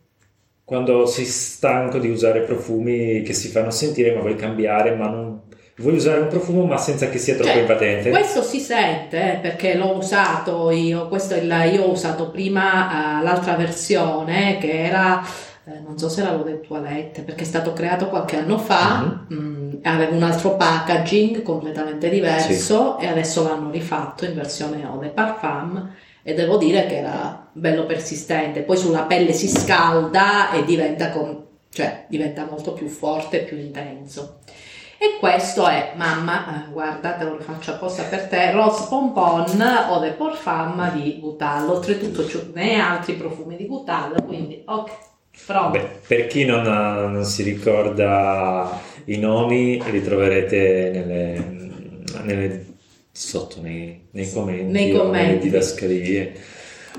quando 0.64 1.07
sei 1.07 1.25
stanco 1.25 1.99
di 1.99 2.09
usare 2.09 2.40
profumi 2.42 3.23
che 3.23 3.33
si 3.33 3.49
fanno 3.49 3.71
sentire, 3.71 4.14
ma 4.14 4.21
vuoi 4.21 4.37
cambiare, 4.37 4.95
ma 4.95 5.09
non... 5.09 5.40
Vuoi 5.76 5.95
usare 5.97 6.21
un 6.21 6.28
profumo 6.28 6.64
ma 6.66 6.76
senza 6.76 7.09
che 7.09 7.19
sia 7.19 7.35
troppo 7.35 7.50
Cioè, 7.50 7.61
invadente? 7.61 8.11
Questo 8.11 8.42
si 8.42 8.61
sente 8.61 9.35
eh, 9.35 9.37
perché 9.38 9.75
l'ho 9.75 9.97
usato 9.97 10.71
io, 10.71 11.09
questo 11.09 11.35
il, 11.35 11.50
io 11.73 11.85
ho 11.85 11.90
usato 11.90 12.31
prima 12.31 13.21
eh, 13.21 13.25
l'altra 13.25 13.54
versione 13.57 14.59
che 14.59 14.85
era, 14.85 15.23
eh, 15.64 15.81
non 15.81 15.99
so 15.99 16.09
se 16.11 16.21
era 16.21 16.31
l'eau 16.33 16.45
de 16.45 16.61
toilette 16.61 17.23
perché 17.23 17.42
è 17.42 17.47
stato 17.47 17.73
creato 17.73 18.09
qualche 18.09 18.37
anno 18.37 18.59
fa, 18.59 19.25
mm, 19.33 19.71
aveva 19.83 20.14
un 20.14 20.23
altro 20.23 20.57
packaging 20.57 21.42
completamente 21.42 22.11
diverso 22.11 22.99
e 22.99 23.07
adesso 23.07 23.42
l'hanno 23.42 23.71
rifatto 23.71 24.26
in 24.26 24.35
versione 24.35 24.83
eau 24.83 25.00
de 25.00 25.09
parfum 25.09 25.90
e 26.23 26.35
devo 26.35 26.57
dire 26.57 26.87
che 26.87 26.99
era 26.99 27.49
bello 27.52 27.85
persistente, 27.85 28.61
poi 28.62 28.76
sulla 28.76 29.02
pelle 29.02 29.33
si 29.33 29.49
scalda 29.49 30.52
e 30.52 30.64
diventa, 30.64 31.11
com- 31.11 31.45
cioè, 31.71 32.05
diventa 32.09 32.47
molto 32.49 32.73
più 32.73 32.87
forte 32.88 33.41
e 33.41 33.45
più 33.45 33.57
intenso. 33.59 34.38
E 34.99 35.17
questo 35.19 35.67
è, 35.67 35.95
mamma, 35.97 36.64
eh, 36.67 36.71
guarda, 36.71 37.14
te 37.14 37.25
lo 37.25 37.37
rifaccio 37.37 37.73
apposta 37.73 38.05
per 38.05 38.29
te, 38.29 38.52
Rose 38.52 38.87
Pompon 38.88 39.61
o 39.91 39.99
de 39.99 40.11
Parfum 40.11 40.93
di 40.93 41.19
Gutal. 41.19 41.69
Oltretutto 41.69 42.25
ce 42.29 42.50
ne 42.55 42.79
altri 42.79 43.14
profumi 43.14 43.57
di 43.57 43.67
Gutal, 43.67 44.23
quindi 44.25 44.62
ok, 44.64 44.91
pronto. 45.45 45.71
Beh, 45.76 45.88
per 46.07 46.29
chi 46.29 46.45
non, 46.45 46.67
ha- 46.69 47.07
non 47.09 47.25
si 47.25 47.43
ricorda 47.43 48.79
i 49.07 49.19
nomi, 49.19 49.83
li 49.91 50.02
troverete 50.05 50.91
nelle, 50.95 51.45
nelle- 52.23 52.67
sotto 53.12 53.61
nei, 53.61 54.07
nei 54.12 54.33
commenti, 54.33 54.73
Nei 54.73 54.92
commenti. 54.92 55.38
didascalie. 55.47 56.35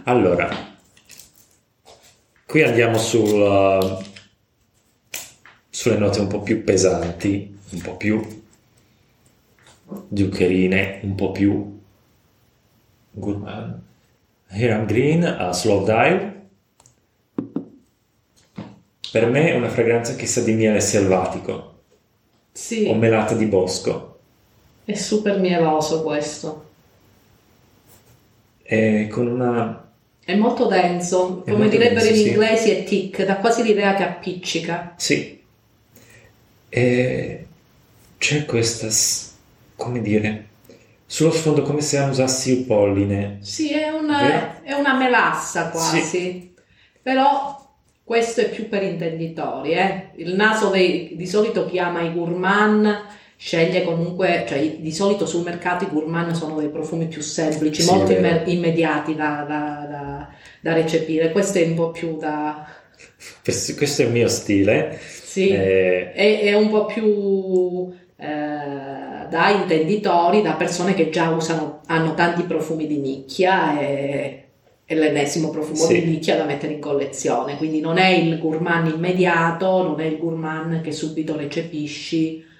Allora, 0.03 0.49
qui 2.45 2.61
andiamo 2.63 2.97
sul, 2.97 3.29
uh, 3.29 4.03
sulle 5.69 5.97
note 5.97 6.19
un 6.19 6.27
po' 6.27 6.41
più 6.41 6.63
pesanti, 6.63 7.57
un 7.71 7.81
po' 7.81 7.97
più 7.97 8.41
zuccherine, 10.13 10.99
un 11.03 11.15
po' 11.15 11.31
più 11.31 11.79
gourmand. 13.11 13.79
Hiram 14.51 14.85
Green 14.85 15.23
a 15.23 15.51
Slow 15.51 15.83
Dive. 15.83 16.31
Per 19.11 19.29
me 19.29 19.49
è 19.51 19.55
una 19.55 19.69
fragranza 19.69 20.15
che 20.15 20.25
sa 20.25 20.41
di 20.41 20.53
miele 20.53 20.79
selvatico 20.79 21.81
Sì, 22.51 22.85
o 22.87 22.95
melata 22.95 23.35
di 23.35 23.45
bosco. 23.45 24.12
È 24.85 24.93
super 24.95 25.39
mieloso 25.39 26.03
questo. 26.03 26.69
E 28.63 29.07
con 29.09 29.27
una... 29.27 29.91
È 30.25 30.35
molto 30.35 30.67
denso, 30.67 31.43
È 31.45 31.51
come 31.51 31.63
molto 31.65 31.77
direbbero 31.77 32.05
denso, 32.05 32.15
in 32.15 32.23
sì. 32.23 32.29
inglese 32.29 32.77
è 32.79 32.83
thick, 32.83 33.25
dà 33.25 33.37
quasi 33.37 33.63
l'idea 33.63 33.93
che 33.93 34.03
appiccica. 34.03 34.93
Sì. 34.97 35.41
E 36.69 37.47
c'è 38.17 38.45
questa, 38.45 38.87
come 39.75 40.01
dire, 40.01 40.47
sullo 41.05 41.31
sfondo 41.31 41.61
come 41.61 41.81
se 41.81 41.97
annusassi 41.97 42.51
il 42.57 42.63
polline. 42.65 43.39
Sì, 43.41 43.73
è 43.73 43.89
una, 43.89 44.63
è 44.63 44.73
una 44.73 44.95
melassa 44.95 45.69
quasi, 45.69 46.53
però 47.01 47.61
questo 48.03 48.41
è 48.41 48.49
più 48.49 48.69
per 48.69 48.83
intenditori. 48.83 49.73
eh. 49.73 50.11
Il 50.15 50.35
naso 50.35 50.69
dei, 50.69 51.15
di 51.15 51.27
solito 51.27 51.65
chi 51.65 51.79
ama 51.79 52.01
i 52.01 52.13
gourmand 52.13 53.05
sceglie 53.45 53.83
comunque, 53.83 54.45
cioè 54.47 54.77
di 54.79 54.91
solito 54.93 55.25
sul 55.25 55.43
mercato 55.43 55.83
i 55.83 55.89
gourmand 55.89 56.31
sono 56.31 56.57
dei 56.61 56.69
profumi 56.69 57.07
più 57.07 57.21
semplici, 57.21 57.81
Sì, 57.81 57.93
molto 57.93 58.13
imme- 58.13 58.43
immediati 58.45 59.15
da, 59.15 59.43
da- 59.45 59.85
da- 59.89 60.29
da 60.61 60.73
recepire. 60.73 61.29
Questo 61.33 61.57
è 61.57 61.63
un 61.65 61.73
po' 61.73 61.91
più 61.91 62.15
da... 62.17 62.65
Questo 63.43 63.73
questo 63.75 64.01
è 64.01 64.05
il 64.05 64.11
mio 64.11 64.29
stile. 64.29 64.97
Sì, 65.01 65.49
Eh, 65.49 66.13
è, 66.13 66.39
è 66.43 66.53
un 66.55 66.69
po' 66.69 66.85
più 66.85 67.91
eh, 68.15 69.27
da 69.29 69.49
intenditori, 69.49 70.41
da 70.41 70.53
persone 70.53 70.93
che 70.93 71.09
già 71.09 71.29
usano, 71.31 71.81
hanno 71.87 72.13
tanti 72.13 72.43
profumi 72.43 72.87
di 72.87 72.99
nicchia 72.99 73.77
e 73.77 74.43
è 74.85 74.95
l'ennesimo 74.95 75.49
profumo 75.49 75.83
Sì. 75.83 75.99
di 76.01 76.09
nicchia 76.11 76.37
da 76.37 76.45
mettere 76.45 76.71
in 76.71 76.79
collezione. 76.79 77.57
Quindi 77.57 77.81
non 77.81 77.97
è 77.97 78.07
il 78.07 78.39
gourmand 78.39 78.87
immediato, 78.93 79.83
non 79.83 79.99
è 79.99 80.05
il 80.05 80.17
gourmand 80.17 80.79
che 80.79 80.93
subito 80.93 81.35
recepisci. 81.35 82.51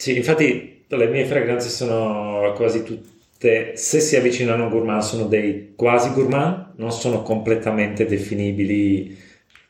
Sì, 0.00 0.16
infatti 0.16 0.84
le 0.88 1.08
mie 1.08 1.26
fragranze 1.26 1.68
sono 1.68 2.54
quasi 2.56 2.82
tutte, 2.82 3.76
se 3.76 4.00
si 4.00 4.16
avvicinano 4.16 4.64
a 4.64 4.68
gourmand, 4.68 5.02
sono 5.02 5.24
dei 5.26 5.74
quasi 5.76 6.10
gourmand, 6.14 6.72
non 6.76 6.90
sono 6.90 7.20
completamente 7.20 8.06
definibili 8.06 9.14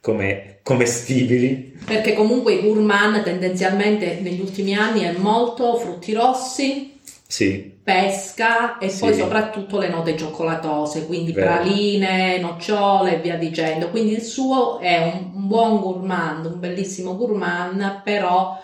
come 0.01 0.59
commestibili. 0.63 1.77
Perché 1.85 2.13
comunque 2.15 2.53
i 2.53 2.61
gourmand 2.63 3.25
tendenzialmente 3.25 4.21
negli 4.21 4.41
ultimi 4.41 4.77
anni 4.77 5.01
è 5.01 5.11
molto 5.19 5.75
frutti 5.75 6.13
rossi, 6.13 6.93
Sì, 7.27 7.73
pesca 7.83 8.79
e 8.79 8.89
Sì. 8.89 9.01
poi 9.01 9.15
soprattutto 9.15 9.79
le 9.81 9.89
note 9.89 10.17
cioccolatose, 10.17 11.07
quindi 11.07 11.33
Vero. 11.33 11.47
praline, 11.51 12.39
nocciole 12.39 13.17
e 13.17 13.21
via 13.21 13.37
dicendo. 13.37 13.91
Quindi 13.91 14.13
il 14.13 14.23
suo 14.23 14.79
è 14.79 14.97
un, 15.13 15.33
un 15.35 15.47
buon 15.49 15.81
gourmand, 15.81 16.45
un 16.47 16.61
bellissimo 16.61 17.17
gourmand, 17.17 18.03
però 18.05 18.57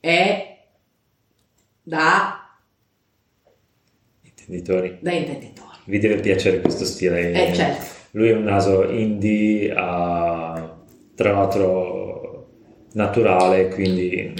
è 0.00 0.53
da, 1.84 2.58
intenditori. 4.22 4.98
da 5.00 5.12
intenditori. 5.12 5.76
Vi 5.84 5.98
deve 5.98 6.16
piacere 6.16 6.60
questo 6.60 6.84
stile. 6.84 7.30
Eh 7.30 7.54
certo, 7.54 7.84
Lui 8.12 8.30
è 8.30 8.34
un 8.34 8.44
naso 8.44 8.88
indie, 8.88 9.72
ha 9.76 10.76
tra 11.14 11.32
l'altro 11.32 12.48
naturale, 12.92 13.68
quindi 13.68 14.34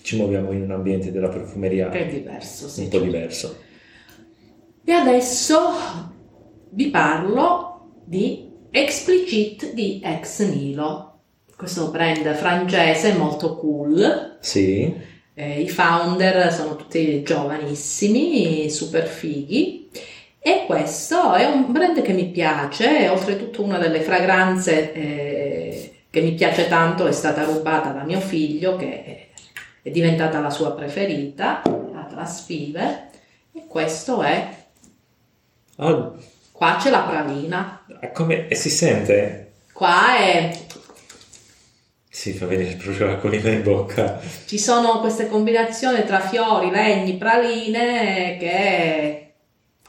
ci 0.00 0.16
muoviamo 0.16 0.52
in 0.52 0.62
un 0.62 0.70
ambiente 0.70 1.10
della 1.10 1.28
profumeria 1.28 1.90
è 1.90 2.06
diverso, 2.06 2.68
sì. 2.68 2.82
un 2.82 2.88
po' 2.88 3.00
diverso. 3.00 3.58
E 4.84 4.92
adesso 4.92 5.58
vi 6.70 6.88
parlo 6.88 7.96
di 8.04 8.50
Explicit 8.70 9.72
di 9.72 10.00
Ex 10.02 10.48
Nilo. 10.48 11.20
Questo 11.56 11.90
brand 11.90 12.32
francese 12.34 13.14
molto 13.14 13.56
cool. 13.56 14.38
Sì, 14.40 14.94
Eh, 15.40 15.60
I 15.60 15.68
founder 15.68 16.52
sono 16.52 16.74
tutti 16.74 17.22
giovanissimi, 17.22 18.68
super 18.70 19.06
fighi. 19.06 19.88
E 20.40 20.64
questo 20.66 21.32
è 21.34 21.44
un 21.44 21.70
brand 21.70 22.02
che 22.02 22.12
mi 22.12 22.26
piace, 22.26 22.98
è 22.98 23.08
oltretutto 23.10 23.62
una 23.62 23.78
delle 23.78 24.00
fragranze 24.00 24.92
eh, 24.92 25.92
che 26.10 26.20
mi 26.22 26.32
piace 26.32 26.66
tanto, 26.66 27.06
è 27.06 27.12
stata 27.12 27.44
rubata 27.44 27.90
da 27.90 28.02
mio 28.02 28.18
figlio 28.18 28.74
che 28.74 29.04
è- 29.82 29.90
diventata 29.90 30.40
la 30.40 30.50
sua 30.50 30.72
preferita, 30.72 31.62
la 31.64 32.04
Traspive. 32.10 33.08
E 33.52 33.62
questo 33.68 34.22
è, 34.22 34.56
Oh, 35.76 36.16
qua 36.50 36.76
c'è 36.80 36.90
la 36.90 37.02
pralina, 37.02 37.84
come 38.12 38.48
e 38.48 38.54
si 38.56 38.70
sente? 38.70 39.52
qua 39.72 40.16
è 40.16 40.50
Si 42.18 42.32
fa 42.32 42.46
venire 42.46 42.74
proprio 42.74 43.06
l'acquolina 43.06 43.48
in 43.48 43.62
bocca. 43.62 44.20
Ci 44.44 44.58
sono 44.58 44.98
queste 44.98 45.28
combinazioni 45.28 46.04
tra 46.04 46.18
fiori, 46.18 46.68
legni, 46.68 47.16
praline 47.16 48.36
che 48.40 49.34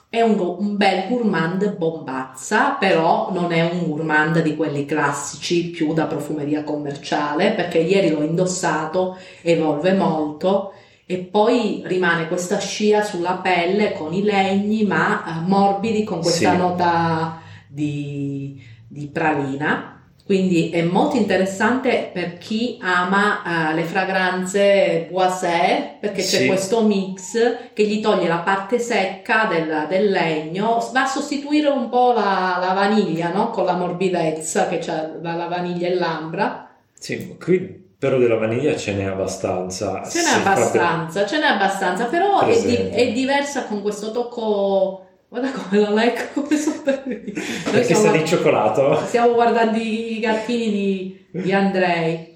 è 0.07 0.21
un, 0.21 0.37
un 0.39 0.77
bel 0.77 1.07
gourmand 1.07 1.75
bombazza, 1.75 2.73
però 2.79 3.31
non 3.31 3.51
è 3.51 3.67
un 3.71 3.83
gourmand 3.83 4.43
di 4.43 4.55
quelli 4.55 4.85
classici 4.85 5.71
più 5.71 5.91
da 5.95 6.05
profumeria 6.05 6.63
commerciale, 6.63 7.53
perché 7.53 7.79
ieri 7.79 8.11
l'ho 8.11 8.21
indossato, 8.21 9.17
evolve 9.41 9.93
molto 9.93 10.73
e 11.07 11.17
poi 11.17 11.81
rimane 11.87 12.27
questa 12.27 12.59
scia 12.59 13.01
sulla 13.01 13.39
pelle 13.41 13.93
con 13.93 14.13
i 14.13 14.21
legni, 14.21 14.83
ma 14.83 15.23
eh, 15.25 15.47
morbidi 15.47 16.03
con 16.03 16.21
questa 16.21 16.51
Sì. 16.51 16.57
nota 16.57 17.39
di, 17.67 18.61
di 18.87 19.07
pralina. 19.07 19.98
Quindi 20.29 20.69
è 20.69 20.83
molto 20.83 21.15
interessante 21.15 22.11
per 22.13 22.37
chi 22.37 22.77
ama 22.83 23.71
eh, 23.71 23.73
le 23.73 23.81
fragranze 23.81 25.07
boisé, 25.09 25.95
perché 25.99 26.21
c'è 26.21 26.41
Sì. 26.41 26.45
questo 26.45 26.83
mix 26.83 27.71
che 27.73 27.83
gli 27.87 27.99
toglie 27.99 28.27
la 28.27 28.37
parte 28.37 28.77
secca 28.77 29.45
del, 29.49 29.87
del 29.89 30.11
legno, 30.11 30.87
va 30.93 31.01
a 31.01 31.07
sostituire 31.07 31.69
un 31.69 31.89
po' 31.89 32.11
la, 32.13 32.59
la 32.63 32.73
vaniglia, 32.73 33.31
no? 33.33 33.49
Con 33.49 33.65
la 33.65 33.73
morbidezza 33.73 34.67
che 34.67 34.77
c'è 34.77 35.13
la, 35.19 35.33
la 35.33 35.47
vaniglia 35.47 35.87
e 35.87 35.95
l'ambra. 35.95 36.75
Sì, 36.93 37.35
qui 37.43 37.87
però 37.97 38.19
della 38.19 38.37
vaniglia 38.37 38.75
ce 38.77 38.93
n'è 38.93 39.05
abbastanza. 39.05 40.07
Ce 40.07 40.21
n'è 40.21 40.45
abbastanza, 40.45 41.25
ce 41.25 41.39
n'è 41.39 41.47
abbastanza, 41.47 42.05
però 42.05 42.41
è, 42.41 42.61
di- 42.61 42.89
è 42.91 43.11
diversa 43.13 43.65
con 43.65 43.81
questo 43.81 44.11
tocco. 44.11 45.05
Guarda 45.29 45.51
come 45.51 45.79
la 45.79 45.91
leggo, 45.91 46.21
come 46.41 46.57
sono 46.57 46.81
Noi 46.85 47.33
Perché 47.71 47.93
sa 47.93 48.11
di 48.11 48.25
cioccolato? 48.25 49.05
Stiamo 49.05 49.33
guardando 49.33 49.77
i 49.77 50.19
gattini 50.19 50.71
di, 50.71 51.25
di 51.29 51.53
Andrei. 51.53 52.35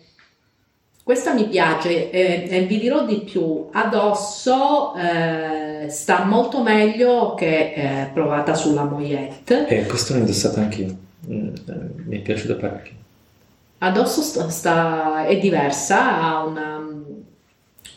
Questa 1.01 1.33
mi 1.33 1.47
piace 1.47 2.11
e, 2.11 2.47
e 2.47 2.61
vi 2.61 2.79
dirò 2.79 3.03
di 3.03 3.21
più. 3.21 3.67
Addosso 3.71 4.93
eh, 4.95 5.89
sta 5.89 6.23
molto 6.23 6.61
meglio 6.61 7.33
che 7.33 7.73
eh, 7.73 8.09
provata 8.13 8.53
sulla 8.53 8.83
moyette. 8.83 9.67
E 9.67 9.85
questo 9.87 10.13
l'ho 10.13 10.19
indossato 10.19 10.59
anch'io. 10.59 10.95
Mm, 11.27 11.47
eh, 11.47 11.73
mi 12.05 12.17
è 12.17 12.21
piaciuto 12.21 12.55
parecchio. 12.57 12.93
Addosso 13.79 14.21
sta, 14.21 14.49
sta- 14.49 15.25
è 15.25 15.37
diversa, 15.39 16.21
ha 16.21 16.43
una, 16.45 16.79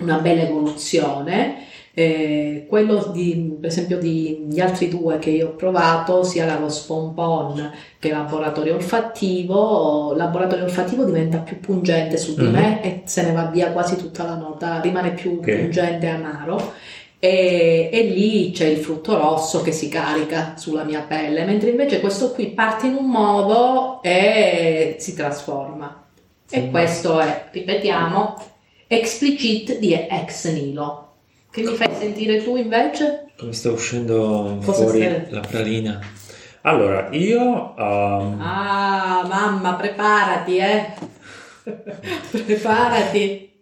una 0.01 0.19
bella 0.19 0.43
evoluzione. 0.43 1.65
Eh, 1.99 2.67
quello 2.69 3.11
di, 3.11 3.57
per 3.59 3.71
esempio 3.71 3.99
di- 3.99 4.45
degli 4.47 4.61
altri 4.61 4.89
due 4.91 5.19
che 5.19 5.31
io 5.31 5.49
ho 5.49 5.55
provato, 5.55 6.23
sia 6.25 6.45
la 6.45 6.57
Rose 6.57 6.85
Pompon 6.87 7.73
che 7.99 8.11
laboratorio 8.11 8.75
olfattivo, 8.75 10.13
laboratorio 10.15 10.65
olfattivo 10.65 11.05
diventa 11.05 11.39
più 11.39 11.59
pungente 11.59 12.19
su 12.19 12.35
di 12.35 12.45
Mhm. 12.45 12.53
me 12.53 12.83
e 12.83 13.01
se 13.07 13.23
ne 13.23 13.33
va 13.33 13.45
via 13.47 13.71
quasi 13.73 13.97
tutta 13.97 14.25
la 14.25 14.35
nota, 14.35 14.79
rimane 14.81 15.13
più 15.13 15.39
Ok. 15.39 15.57
pungente 15.59 16.05
e 16.07 16.11
amaro. 16.11 16.73
E, 17.19 17.89
e 17.91 18.03
lì 18.03 18.51
c'è 18.51 18.67
il 18.67 18.77
frutto 18.77 19.17
rosso 19.17 19.63
che 19.63 19.73
si 19.73 19.89
carica 19.89 20.53
sulla 20.59 20.85
mia 20.85 21.01
pelle, 21.01 21.45
mentre 21.47 21.71
invece 21.71 22.01
questo 22.01 22.31
qui 22.33 22.49
parte 22.49 22.89
in 22.89 22.95
un 22.95 23.07
modo 23.07 24.03
e 24.03 24.97
si 24.99 25.15
trasforma. 25.15 26.05
E 26.51 26.71
questo 26.71 27.19
è, 27.21 27.49
ripetiamo, 27.51 28.37
Explicit 28.89 29.79
di 29.79 29.93
Ex 29.95 30.53
Nilo. 30.53 31.03
Che 31.51 31.63
mi 31.63 31.75
fai 31.75 31.89
sentire 31.99 32.43
tu 32.45 32.57
invece? 32.57 33.33
Come 33.39 33.53
sta 33.53 33.71
uscendo 33.71 34.59
Cosa 34.65 34.83
fuori 34.85 35.01
stai- 35.01 35.31
la 35.31 35.41
pralina? 35.41 36.01
Allora, 36.63 37.09
io... 37.13 37.41
um, 37.77 38.41
Ah, 38.41 39.25
mamma, 39.29 39.75
preparati, 39.75 40.57
eh. 40.59 40.95
preparati. 42.45 43.61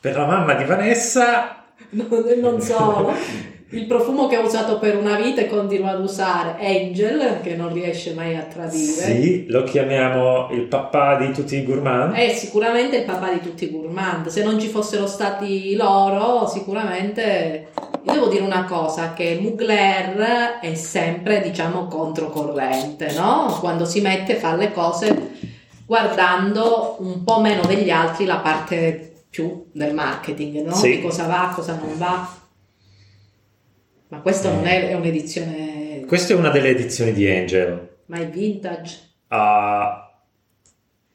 Per 0.00 0.16
la 0.16 0.26
mamma 0.26 0.54
di 0.54 0.64
Vanessa... 0.64 1.64
Non, 1.90 2.08
non 2.40 2.60
solo. 2.60 3.12
Il 3.74 3.86
profumo 3.86 4.26
che 4.26 4.36
ho 4.36 4.44
usato 4.44 4.78
per 4.78 4.98
una 4.98 5.16
vita 5.16 5.40
e 5.40 5.48
continuo 5.48 5.88
ad 5.88 6.00
usare, 6.00 6.56
Angel, 6.60 7.40
che 7.42 7.56
non 7.56 7.72
riesce 7.72 8.12
mai 8.12 8.36
a 8.36 8.42
tradire. 8.42 9.02
Sì, 9.02 9.46
lo 9.48 9.64
chiamiamo 9.64 10.50
il 10.50 10.64
papà 10.64 11.16
di 11.16 11.32
tutti 11.32 11.56
i 11.56 11.64
gourmand. 11.64 12.12
È 12.12 12.28
sicuramente 12.34 12.98
il 12.98 13.04
papà 13.04 13.30
di 13.32 13.40
tutti 13.40 13.64
i 13.64 13.70
gourmand. 13.70 14.26
Se 14.26 14.42
non 14.42 14.60
ci 14.60 14.68
fossero 14.68 15.06
stati 15.06 15.74
loro, 15.74 16.46
sicuramente. 16.46 17.68
Io 18.04 18.12
devo 18.12 18.26
dire 18.26 18.44
una 18.44 18.64
cosa: 18.64 19.14
che 19.14 19.38
Mugler 19.40 20.58
è 20.60 20.74
sempre, 20.74 21.40
diciamo, 21.40 21.86
controcorrente, 21.86 23.14
no? 23.14 23.56
Quando 23.58 23.86
si 23.86 24.02
mette 24.02 24.36
a 24.36 24.38
fare 24.38 24.58
le 24.58 24.72
cose 24.72 25.30
guardando 25.86 26.96
un 26.98 27.24
po' 27.24 27.40
meno 27.40 27.62
degli 27.66 27.90
altri 27.90 28.26
la 28.26 28.36
parte 28.36 29.24
più 29.30 29.64
del 29.72 29.94
marketing, 29.94 30.62
no? 30.66 30.74
Sì. 30.74 30.96
Di 30.96 31.00
cosa 31.00 31.24
va, 31.26 31.52
cosa 31.54 31.78
non 31.82 31.96
va. 31.96 32.40
Ma 34.12 34.20
questa 34.20 34.52
non 34.52 34.66
è, 34.66 34.88
è 34.90 34.92
un'edizione, 34.94 36.04
Questa 36.06 36.34
è 36.34 36.36
una 36.36 36.50
delle 36.50 36.68
edizioni 36.68 37.14
di 37.14 37.26
Angel. 37.30 37.88
ma 38.06 38.18
è 38.18 38.28
vintage. 38.28 38.98
Ah, 39.28 40.20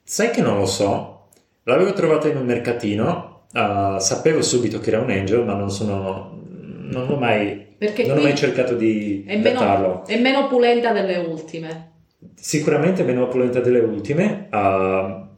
sai 0.04 0.32
che 0.32 0.42
non 0.42 0.58
lo 0.58 0.66
so? 0.66 1.28
L'avevo 1.64 1.94
trovata 1.94 2.28
in 2.28 2.38
un 2.38 2.46
mercatino, 2.46 3.44
ah, 3.52 4.00
sapevo 4.00 4.42
subito 4.42 4.80
che 4.80 4.90
era 4.90 5.00
un 5.00 5.12
Angel, 5.12 5.46
ma 5.46 5.54
non 5.54 5.70
sono... 5.70 6.40
non 6.50 7.08
ho 7.08 7.16
mai... 7.18 7.66
Perché 7.78 8.08
non 8.08 8.18
ho 8.18 8.22
mai 8.24 8.36
cercato 8.36 8.74
di 8.74 9.24
è 9.28 9.38
meno, 9.38 10.04
è 10.08 10.20
meno 10.20 10.48
pulenta 10.48 10.92
delle 10.92 11.18
ultime. 11.18 11.92
Sicuramente 12.34 13.04
meno 13.04 13.26
opulenta 13.26 13.60
delle 13.60 13.80
ultime. 13.82 14.48
ah, 14.50 15.30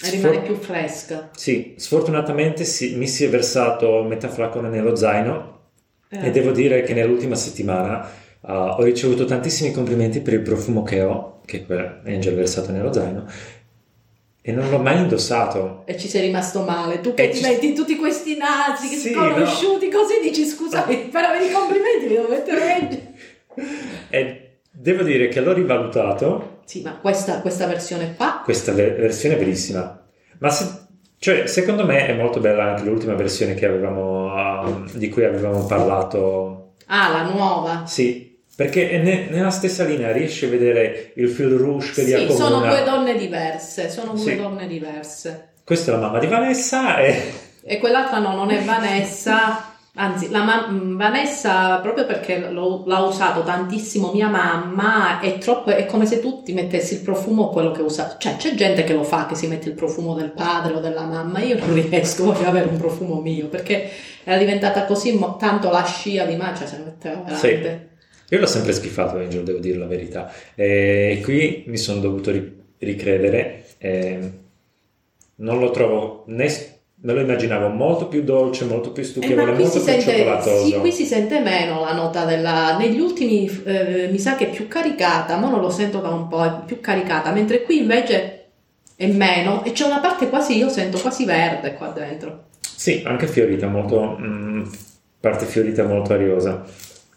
E 0.00 0.10
rimane 0.10 0.34
sfor- 0.34 0.46
più 0.46 0.54
fresca. 0.54 1.30
Sì, 1.34 1.74
sfortunatamente 1.76 2.62
si- 2.62 2.94
mi 2.94 3.08
si 3.08 3.24
è 3.24 3.28
versato 3.28 4.04
metà 4.04 4.28
flacone 4.28 4.68
nello 4.68 4.94
zaino 4.94 5.34
Eh. 5.34 5.57
E 6.10 6.30
devo 6.30 6.50
dire 6.52 6.82
che 6.82 6.94
nell'ultima 6.94 7.34
settimana 7.34 8.08
ah, 8.42 8.76
ho 8.76 8.82
ricevuto 8.82 9.24
tantissimi 9.24 9.72
complimenti 9.72 10.20
per 10.20 10.32
il 10.34 10.40
profumo 10.42 10.82
che 10.82 11.02
ho, 11.02 11.40
che 11.44 11.58
è 11.58 11.66
quel 11.66 12.00
Angel 12.06 12.34
versato 12.34 12.70
nello 12.72 12.92
zaino, 12.92 13.24
e 14.40 14.52
non 14.52 14.70
l'ho 14.70 14.78
mai 14.78 14.98
indossato. 14.98 15.82
E 15.84 15.98
ci 15.98 16.08
sei 16.08 16.22
rimasto 16.22 16.62
male. 16.62 17.00
Tu 17.00 17.12
che 17.12 17.28
ti 17.28 17.38
ci- 17.38 17.42
metti 17.42 17.74
tutti 17.74 17.96
questi 17.96 18.36
nazi 18.38 18.86
Sì, 18.86 19.12
sconosciuti 19.12 19.90
così 19.90 20.20
dici 20.22 20.46
scusami, 20.46 21.08
per 21.12 21.24
avere 21.24 21.46
i 21.46 21.52
complimenti 21.52 22.06
mi 22.06 22.14
devo 22.14 22.28
mettere. 22.28 23.12
E 24.08 24.60
devo 24.70 25.02
dire 25.02 25.28
che 25.28 25.40
l'ho 25.40 25.52
rivalutato, 25.52 26.60
Sì, 26.64 26.80
ma 26.82 26.96
questa, 26.96 27.40
questa 27.40 27.66
versione 27.66 28.14
qua 28.16 28.40
questa 28.44 28.72
ve- 28.72 28.92
versione 28.92 29.34
è 29.34 29.38
bellissima, 29.38 30.06
ma 30.38 30.48
se- 30.50 30.86
cioè, 31.18 31.46
secondo 31.46 31.84
me 31.84 32.06
è 32.06 32.14
molto 32.14 32.40
bella 32.40 32.64
anche 32.70 32.84
l'ultima 32.84 33.14
versione 33.14 33.54
che 33.54 33.66
avevamo, 33.66 34.32
ah, 34.34 34.82
di 34.92 35.08
cui 35.08 35.24
avevamo 35.24 35.66
parlato. 35.66 36.72
Ah, 36.86 37.08
la 37.10 37.22
nuova. 37.30 37.84
Sì, 37.86 38.38
perché 38.54 38.88
è 38.90 38.98
ne- 38.98 39.26
nella 39.28 39.50
stessa 39.50 39.84
linea 39.84 40.10
riesci 40.12 40.46
a 40.46 40.48
vedere 40.48 41.12
il 41.16 41.28
fil 41.28 41.48
rouge 41.50 41.92
che 41.92 42.02
li 42.02 42.08
Sì, 42.08 42.14
accomuna. 42.14 42.36
sono 42.44 42.60
due 42.60 42.82
donne 42.84 43.16
diverse, 43.16 43.90
sono 43.90 44.12
due 44.12 44.22
Sì. 44.32 44.36
donne 44.36 44.66
diverse. 44.66 45.48
Questa 45.64 45.90
è 45.90 45.94
la 45.94 46.00
mamma 46.00 46.18
di 46.18 46.26
Vanessa 46.26 46.98
e... 46.98 47.32
E 47.62 47.78
quell'altra 47.78 48.18
no, 48.18 48.34
non 48.34 48.50
è 48.50 48.62
Vanessa, 48.62 49.67
anzi, 49.94 50.30
la 50.30 50.42
ma- 50.44 50.68
mh, 50.68 50.96
Vanessa, 50.96 51.78
proprio 51.80 52.06
perché 52.06 52.38
l'ho- 52.50 52.84
l'ha 52.86 53.00
usato 53.00 53.42
tantissimo 53.42 54.12
mia 54.12 54.28
mamma, 54.28 55.20
è 55.20 55.38
troppo, 55.38 55.70
è 55.70 55.86
come 55.86 56.06
se 56.06 56.20
tu 56.20 56.42
ti 56.42 56.52
mettessi 56.52 56.94
il 56.94 57.00
profumo 57.00 57.48
quello 57.50 57.72
che 57.72 57.82
usa. 57.82 58.16
Cioè, 58.18 58.36
c'è 58.36 58.54
gente 58.54 58.84
che 58.84 58.92
lo 58.94 59.02
fa, 59.04 59.26
che 59.26 59.34
si 59.34 59.46
mette 59.48 59.68
il 59.68 59.74
profumo 59.74 60.14
del 60.14 60.30
padre 60.32 60.74
o 60.74 60.80
della 60.80 61.04
mamma, 61.04 61.40
io 61.40 61.58
non 61.58 61.72
riesco, 61.80 62.24
voglio 62.24 62.46
avere 62.48 62.68
un 62.68 62.78
profumo 62.78 63.20
mio, 63.20 63.48
perché 63.48 63.88
era 64.24 64.38
diventata 64.38 64.84
così 64.84 65.12
mo- 65.16 65.36
tanto 65.36 65.70
la 65.70 65.84
scia 65.84 66.24
di 66.24 66.36
me, 66.36 66.52
cioè 66.56 66.66
si 66.66 66.76
metteva 66.84 67.20
veramente... 67.22 67.86
Io 68.30 68.38
l'ho 68.40 68.46
sempre 68.46 68.72
schifato 68.72 69.16
Angel, 69.16 69.42
devo 69.42 69.58
dire 69.58 69.78
la 69.78 69.86
verità. 69.86 70.30
E 70.54 71.20
qui 71.24 71.64
mi 71.66 71.78
sono 71.78 72.00
dovuto 72.00 72.30
ri- 72.30 72.56
ricredere 72.78 73.64
E 73.78 74.32
non 75.36 75.58
lo 75.60 75.70
trovo 75.70 76.24
né 76.28 76.48
me 77.00 77.12
lo 77.12 77.20
immaginavo 77.20 77.68
molto 77.68 78.08
più 78.08 78.22
dolce, 78.24 78.64
molto 78.64 78.90
più 78.92 79.02
stucchevole, 79.04 79.52
Eh, 79.52 79.54
molto 79.54 79.70
più 79.70 79.80
sente, 79.80 80.16
cioccolatoso. 80.16 80.64
sì, 80.64 80.72
qui 80.78 80.90
si 80.92 81.04
sente 81.04 81.38
meno 81.40 81.80
la 81.84 81.92
nota 81.94 82.24
della... 82.24 82.76
Negli 82.76 82.98
ultimi 82.98 83.46
eh, 83.64 84.08
mi 84.10 84.18
sa 84.18 84.34
che 84.34 84.48
è 84.48 84.50
più 84.50 84.66
caricata, 84.68 85.36
ma 85.36 85.48
non 85.48 85.60
lo 85.60 85.70
sento 85.70 86.00
da 86.00 86.08
un 86.08 86.26
po', 86.28 86.44
è 86.44 86.52
più 86.66 86.80
caricata, 86.80 87.30
mentre 87.30 87.62
qui 87.62 87.78
invece 87.78 88.34
è 88.96 89.06
meno 89.06 89.62
e 89.64 89.70
c'è 89.72 89.84
una 89.84 90.00
parte 90.00 90.28
quasi, 90.28 90.56
io 90.56 90.68
sento 90.68 90.98
quasi 90.98 91.24
verde 91.24 91.74
qua 91.74 91.88
dentro, 91.88 92.46
Sì, 92.60 93.02
anche 93.06 93.28
fiorita, 93.28 93.68
molto, 93.68 94.16
mm, 94.20 94.64
parte 95.20 95.44
fiorita 95.46 95.84
molto 95.84 96.12
ariosa. 96.14 96.64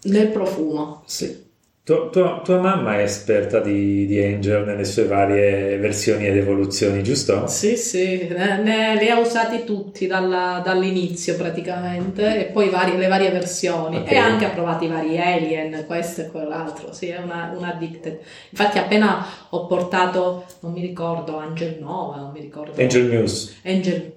nel 0.04 0.28
profumo. 0.28 1.02
Sì. 1.06 1.50
Tu- 1.84 2.10
tua, 2.12 2.42
tua 2.44 2.60
mamma 2.60 3.00
è 3.00 3.02
esperta 3.02 3.60
di, 3.60 4.06
di 4.06 4.22
Angel 4.24 4.64
nelle 4.66 4.86
sue 4.86 5.06
varie 5.06 5.78
versioni 5.78 6.28
ed 6.28 6.38
evoluzioni, 6.38 7.02
giusto? 7.02 7.48
Sì, 7.48 7.76
sì, 7.76 8.28
ne, 8.30 8.62
ne- 8.62 8.96
li 8.98 9.10
ha 9.10 9.18
usati 9.18 9.64
tutti 9.64 10.06
dalla- 10.06 10.62
dall'inizio 10.64 11.36
praticamente 11.36 12.48
e 12.48 12.52
poi 12.52 12.70
vari- 12.70 12.98
le 12.98 13.08
varie 13.08 13.32
versioni 13.32 13.98
Ok. 13.98 14.12
e 14.12 14.16
anche 14.16 14.46
ha 14.46 14.50
provato 14.50 14.84
i 14.84 14.90
vari 14.90 15.20
alien, 15.20 15.84
questo 15.88 16.22
e 16.22 16.28
quell'altro, 16.30 16.94
sì, 16.94 17.08
è 17.08 17.18
una, 17.18 17.52
una 17.58 17.74
addicted. 17.74 18.20
Infatti 18.52 18.78
appena 18.78 19.26
ho 19.50 19.66
portato, 19.66 20.46
non 20.60 20.74
mi 20.74 20.82
ricordo, 20.82 21.38
Angel 21.40 21.78
Nova, 21.80 22.18
non 22.18 22.32
mi 22.32 22.42
ricordo. 22.42 22.80
Angel 22.80 23.10
Muse. 23.10 23.56
Angel, 23.66 24.14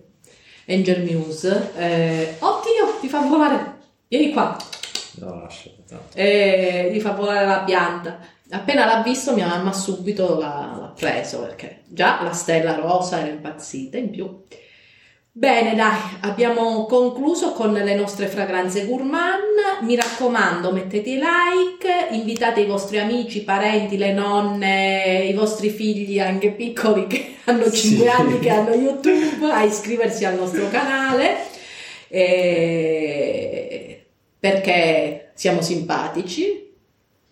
Angel 0.69 1.03
Muse. 1.03 1.71
eh, 1.79 2.35
oddio, 2.41 2.99
ti 3.01 3.09
fa 3.09 3.21
volare, 3.21 3.75
vieni 4.07 4.33
qua, 4.35 4.55
No, 5.17 5.41
lascia. 5.43 5.71
E 6.15 6.91
gli 6.93 7.01
fa 7.01 7.11
volare 7.13 7.47
la 7.47 7.61
pianta. 7.61 8.19
Appena 8.51 8.85
l'ha 8.85 9.03
visto, 9.03 9.33
mia 9.35 9.47
mamma 9.47 9.73
subito 9.73 10.39
l'ha, 10.39 10.77
l'ha 10.79 10.93
preso 10.97 11.41
perché 11.41 11.81
già 11.87 12.21
la 12.23 12.33
stella 12.33 12.75
rosa 12.77 13.19
era 13.21 13.29
impazzita 13.29 13.97
in 13.97 14.11
più. 14.11 14.43
Bene, 15.37 15.75
dai, 15.75 15.99
abbiamo 16.21 16.85
concluso 16.87 17.53
con 17.55 17.73
le 17.73 17.95
nostre 17.97 18.27
fragranze 18.29 18.87
gourmand. 18.87 19.43
Mi 19.81 19.97
raccomando, 19.97 20.71
mettete 20.71 21.11
i 21.11 21.15
like, 21.17 22.15
invitate 22.15 22.61
i 22.61 22.67
vostri 22.67 23.01
amici, 23.01 23.43
parenti, 23.43 23.97
le 23.97 24.13
nonne, 24.13 25.25
i 25.29 25.33
vostri 25.33 25.71
figli 25.71 26.21
anche 26.21 26.53
piccoli 26.53 27.09
che 27.09 27.35
hanno 27.47 27.69
5 27.69 27.75
Sì. 27.75 28.07
anni, 28.07 28.39
che 28.39 28.51
hanno 28.51 28.75
YouTube, 28.75 29.51
a 29.51 29.65
iscriversi 29.65 30.25
al 30.25 30.37
nostro 30.37 30.69
canale. 30.69 31.39
E- 32.09 34.07
perché 34.39 35.24
siamo 35.45 35.61
simpatici, 35.61 36.73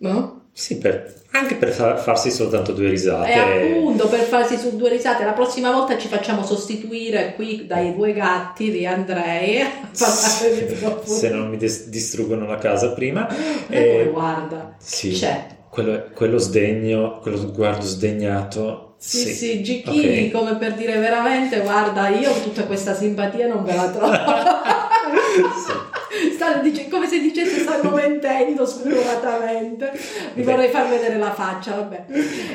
no? 0.01 0.41
Sì, 0.53 0.77
per- 0.77 1.21
anche 1.31 1.55
per 1.55 1.71
fa- 1.71 1.97
farsi 1.97 2.31
soltanto 2.31 2.73
due 2.73 2.91
risate. 2.91 3.33
E 3.33 3.39
appunto 3.79 4.07
per 4.07 4.21
farsi 4.21 4.59
su 4.59 4.77
due 4.77 4.91
risate, 4.91 5.25
la 5.25 5.33
prossima 5.33 5.73
volta 5.73 5.97
ci 5.97 6.09
facciamo 6.09 6.45
sostituire 6.45 7.33
qui 7.35 7.65
dai 7.67 7.95
due 7.95 8.13
gatti 8.13 8.71
di 8.71 8.85
Andrei 8.85 9.65
troppo. 9.97 11.11
Se 11.11 11.31
non 11.31 11.49
mi 11.49 11.57
dis- 11.57 11.89
distruggono 11.89 12.47
la 12.47 12.59
casa 12.59 12.91
prima. 12.93 13.27
Eh, 13.71 14.01
E- 14.01 14.11
guarda, 14.13 14.75
sì, 14.79 15.13
c'è. 15.13 15.47
quello, 15.71 16.09
quello 16.15 16.37
sdegno, 16.37 17.19
quello 17.21 17.39
sguardo 17.39 17.87
sdegnato. 17.87 18.97
Sì, 18.99 19.33
sì, 19.33 19.63
Gicchini, 19.63 20.27
Ok. 20.27 20.31
come 20.33 20.57
per 20.57 20.75
dire 20.75 20.99
veramente, 20.99 21.61
guarda, 21.61 22.09
io 22.11 22.31
tutta 22.43 22.65
questa 22.65 22.93
simpatia 22.95 23.47
non 23.47 23.65
ve 23.65 23.75
la 23.75 23.89
trovo. 23.89 24.13
Stanno 26.35 26.63
dice- 26.63 26.89
come 26.89 27.07
se 27.07 27.19
dicesse 27.21 27.61
stanno 27.61 27.91
mentendo 27.95 28.67
spudoratamente. 28.67 29.93
Vi 30.35 30.43
vorrei 30.43 30.69
far 30.69 30.89
vedere 30.89 31.19
la 31.19 31.33
faccia, 31.33 31.73
vabbè. 31.75 32.05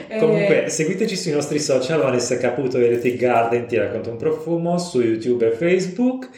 Eh, 0.08 0.20
Comunque, 0.20 0.70
seguiteci 0.70 1.16
sui 1.16 1.32
nostri 1.32 1.60
social, 1.60 2.02
Vanessa 2.02 2.38
Caputo 2.38 2.78
Erotic 2.78 3.16
Garden, 3.18 3.68
ti 3.68 3.78
racconto 3.78 4.10
un 4.10 4.18
profumo, 4.18 4.78
su 4.78 5.02
YouTube 5.02 5.48
e 5.48 5.52
Facebook. 5.52 6.30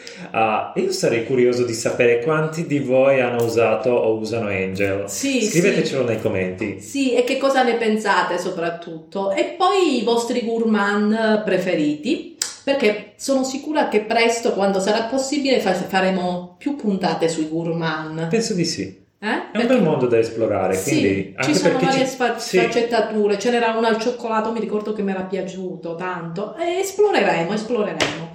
E 0.75 0.81
io 0.81 0.91
sarei 0.91 1.25
curioso 1.25 1.63
di 1.63 1.73
sapere 1.73 2.21
quanti 2.23 2.65
di 2.65 2.79
voi 2.79 3.19
hanno 3.21 3.43
usato 3.43 3.89
o 3.91 4.17
usano 4.17 4.47
Angel. 4.49 5.03
Sì, 5.07 5.41
Scrivetecelo 5.43 6.03
nei 6.03 6.19
commenti. 6.21 6.79
Sì, 6.79 7.13
e 7.13 7.23
che 7.23 7.37
cosa 7.37 7.63
ne 7.63 7.75
pensate 7.75 8.37
soprattutto? 8.37 9.31
E 9.31 9.55
poi 9.57 9.99
i 9.99 10.03
vostri 10.03 10.43
gourmand 10.45 11.43
preferiti, 11.43 12.35
perché 12.71 13.13
sono 13.17 13.43
sicura 13.43 13.87
che 13.87 14.01
presto, 14.01 14.53
quando 14.53 14.79
sarà 14.79 15.03
possibile, 15.03 15.59
fa- 15.59 15.73
faremo 15.73 16.55
più 16.57 16.75
puntate 16.75 17.27
sui 17.29 17.47
gourmand. 17.49 18.27
Penso 18.27 18.53
di 18.53 18.65
sì. 18.65 18.83
Eh? 19.21 19.27
È 19.27 19.33
un 19.33 19.49
Perché- 19.51 19.67
bel 19.67 19.81
mondo 19.81 20.07
da 20.07 20.17
esplorare, 20.17 20.75
Sì, 20.75 20.89
quindi 20.91 21.33
anche 21.35 21.53
ci 21.53 21.59
sono 21.59 21.77
varie 21.79 22.05
ci- 22.05 22.05
sfa- 22.11 22.37
sì. 22.39 22.57
sfaccettature, 22.57 23.37
ce 23.37 23.49
n'era 23.51 23.71
una 23.77 23.89
al 23.89 23.99
cioccolato, 23.99 24.51
mi 24.51 24.59
ricordo 24.61 24.93
che 24.93 25.01
mi 25.01 25.11
era 25.11 25.23
piaciuto 25.23 25.95
tanto, 25.95 26.55
e 26.55 26.79
esploreremo, 26.79 27.51
esploreremo. 27.53 28.29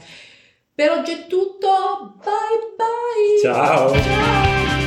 Per 0.75 0.91
oggi 0.91 1.13
è 1.13 1.27
tutto, 1.27 2.17
bye 2.23 2.75
bye! 2.77 3.53
Ciao. 3.53 3.95
Ciao! 3.95 4.84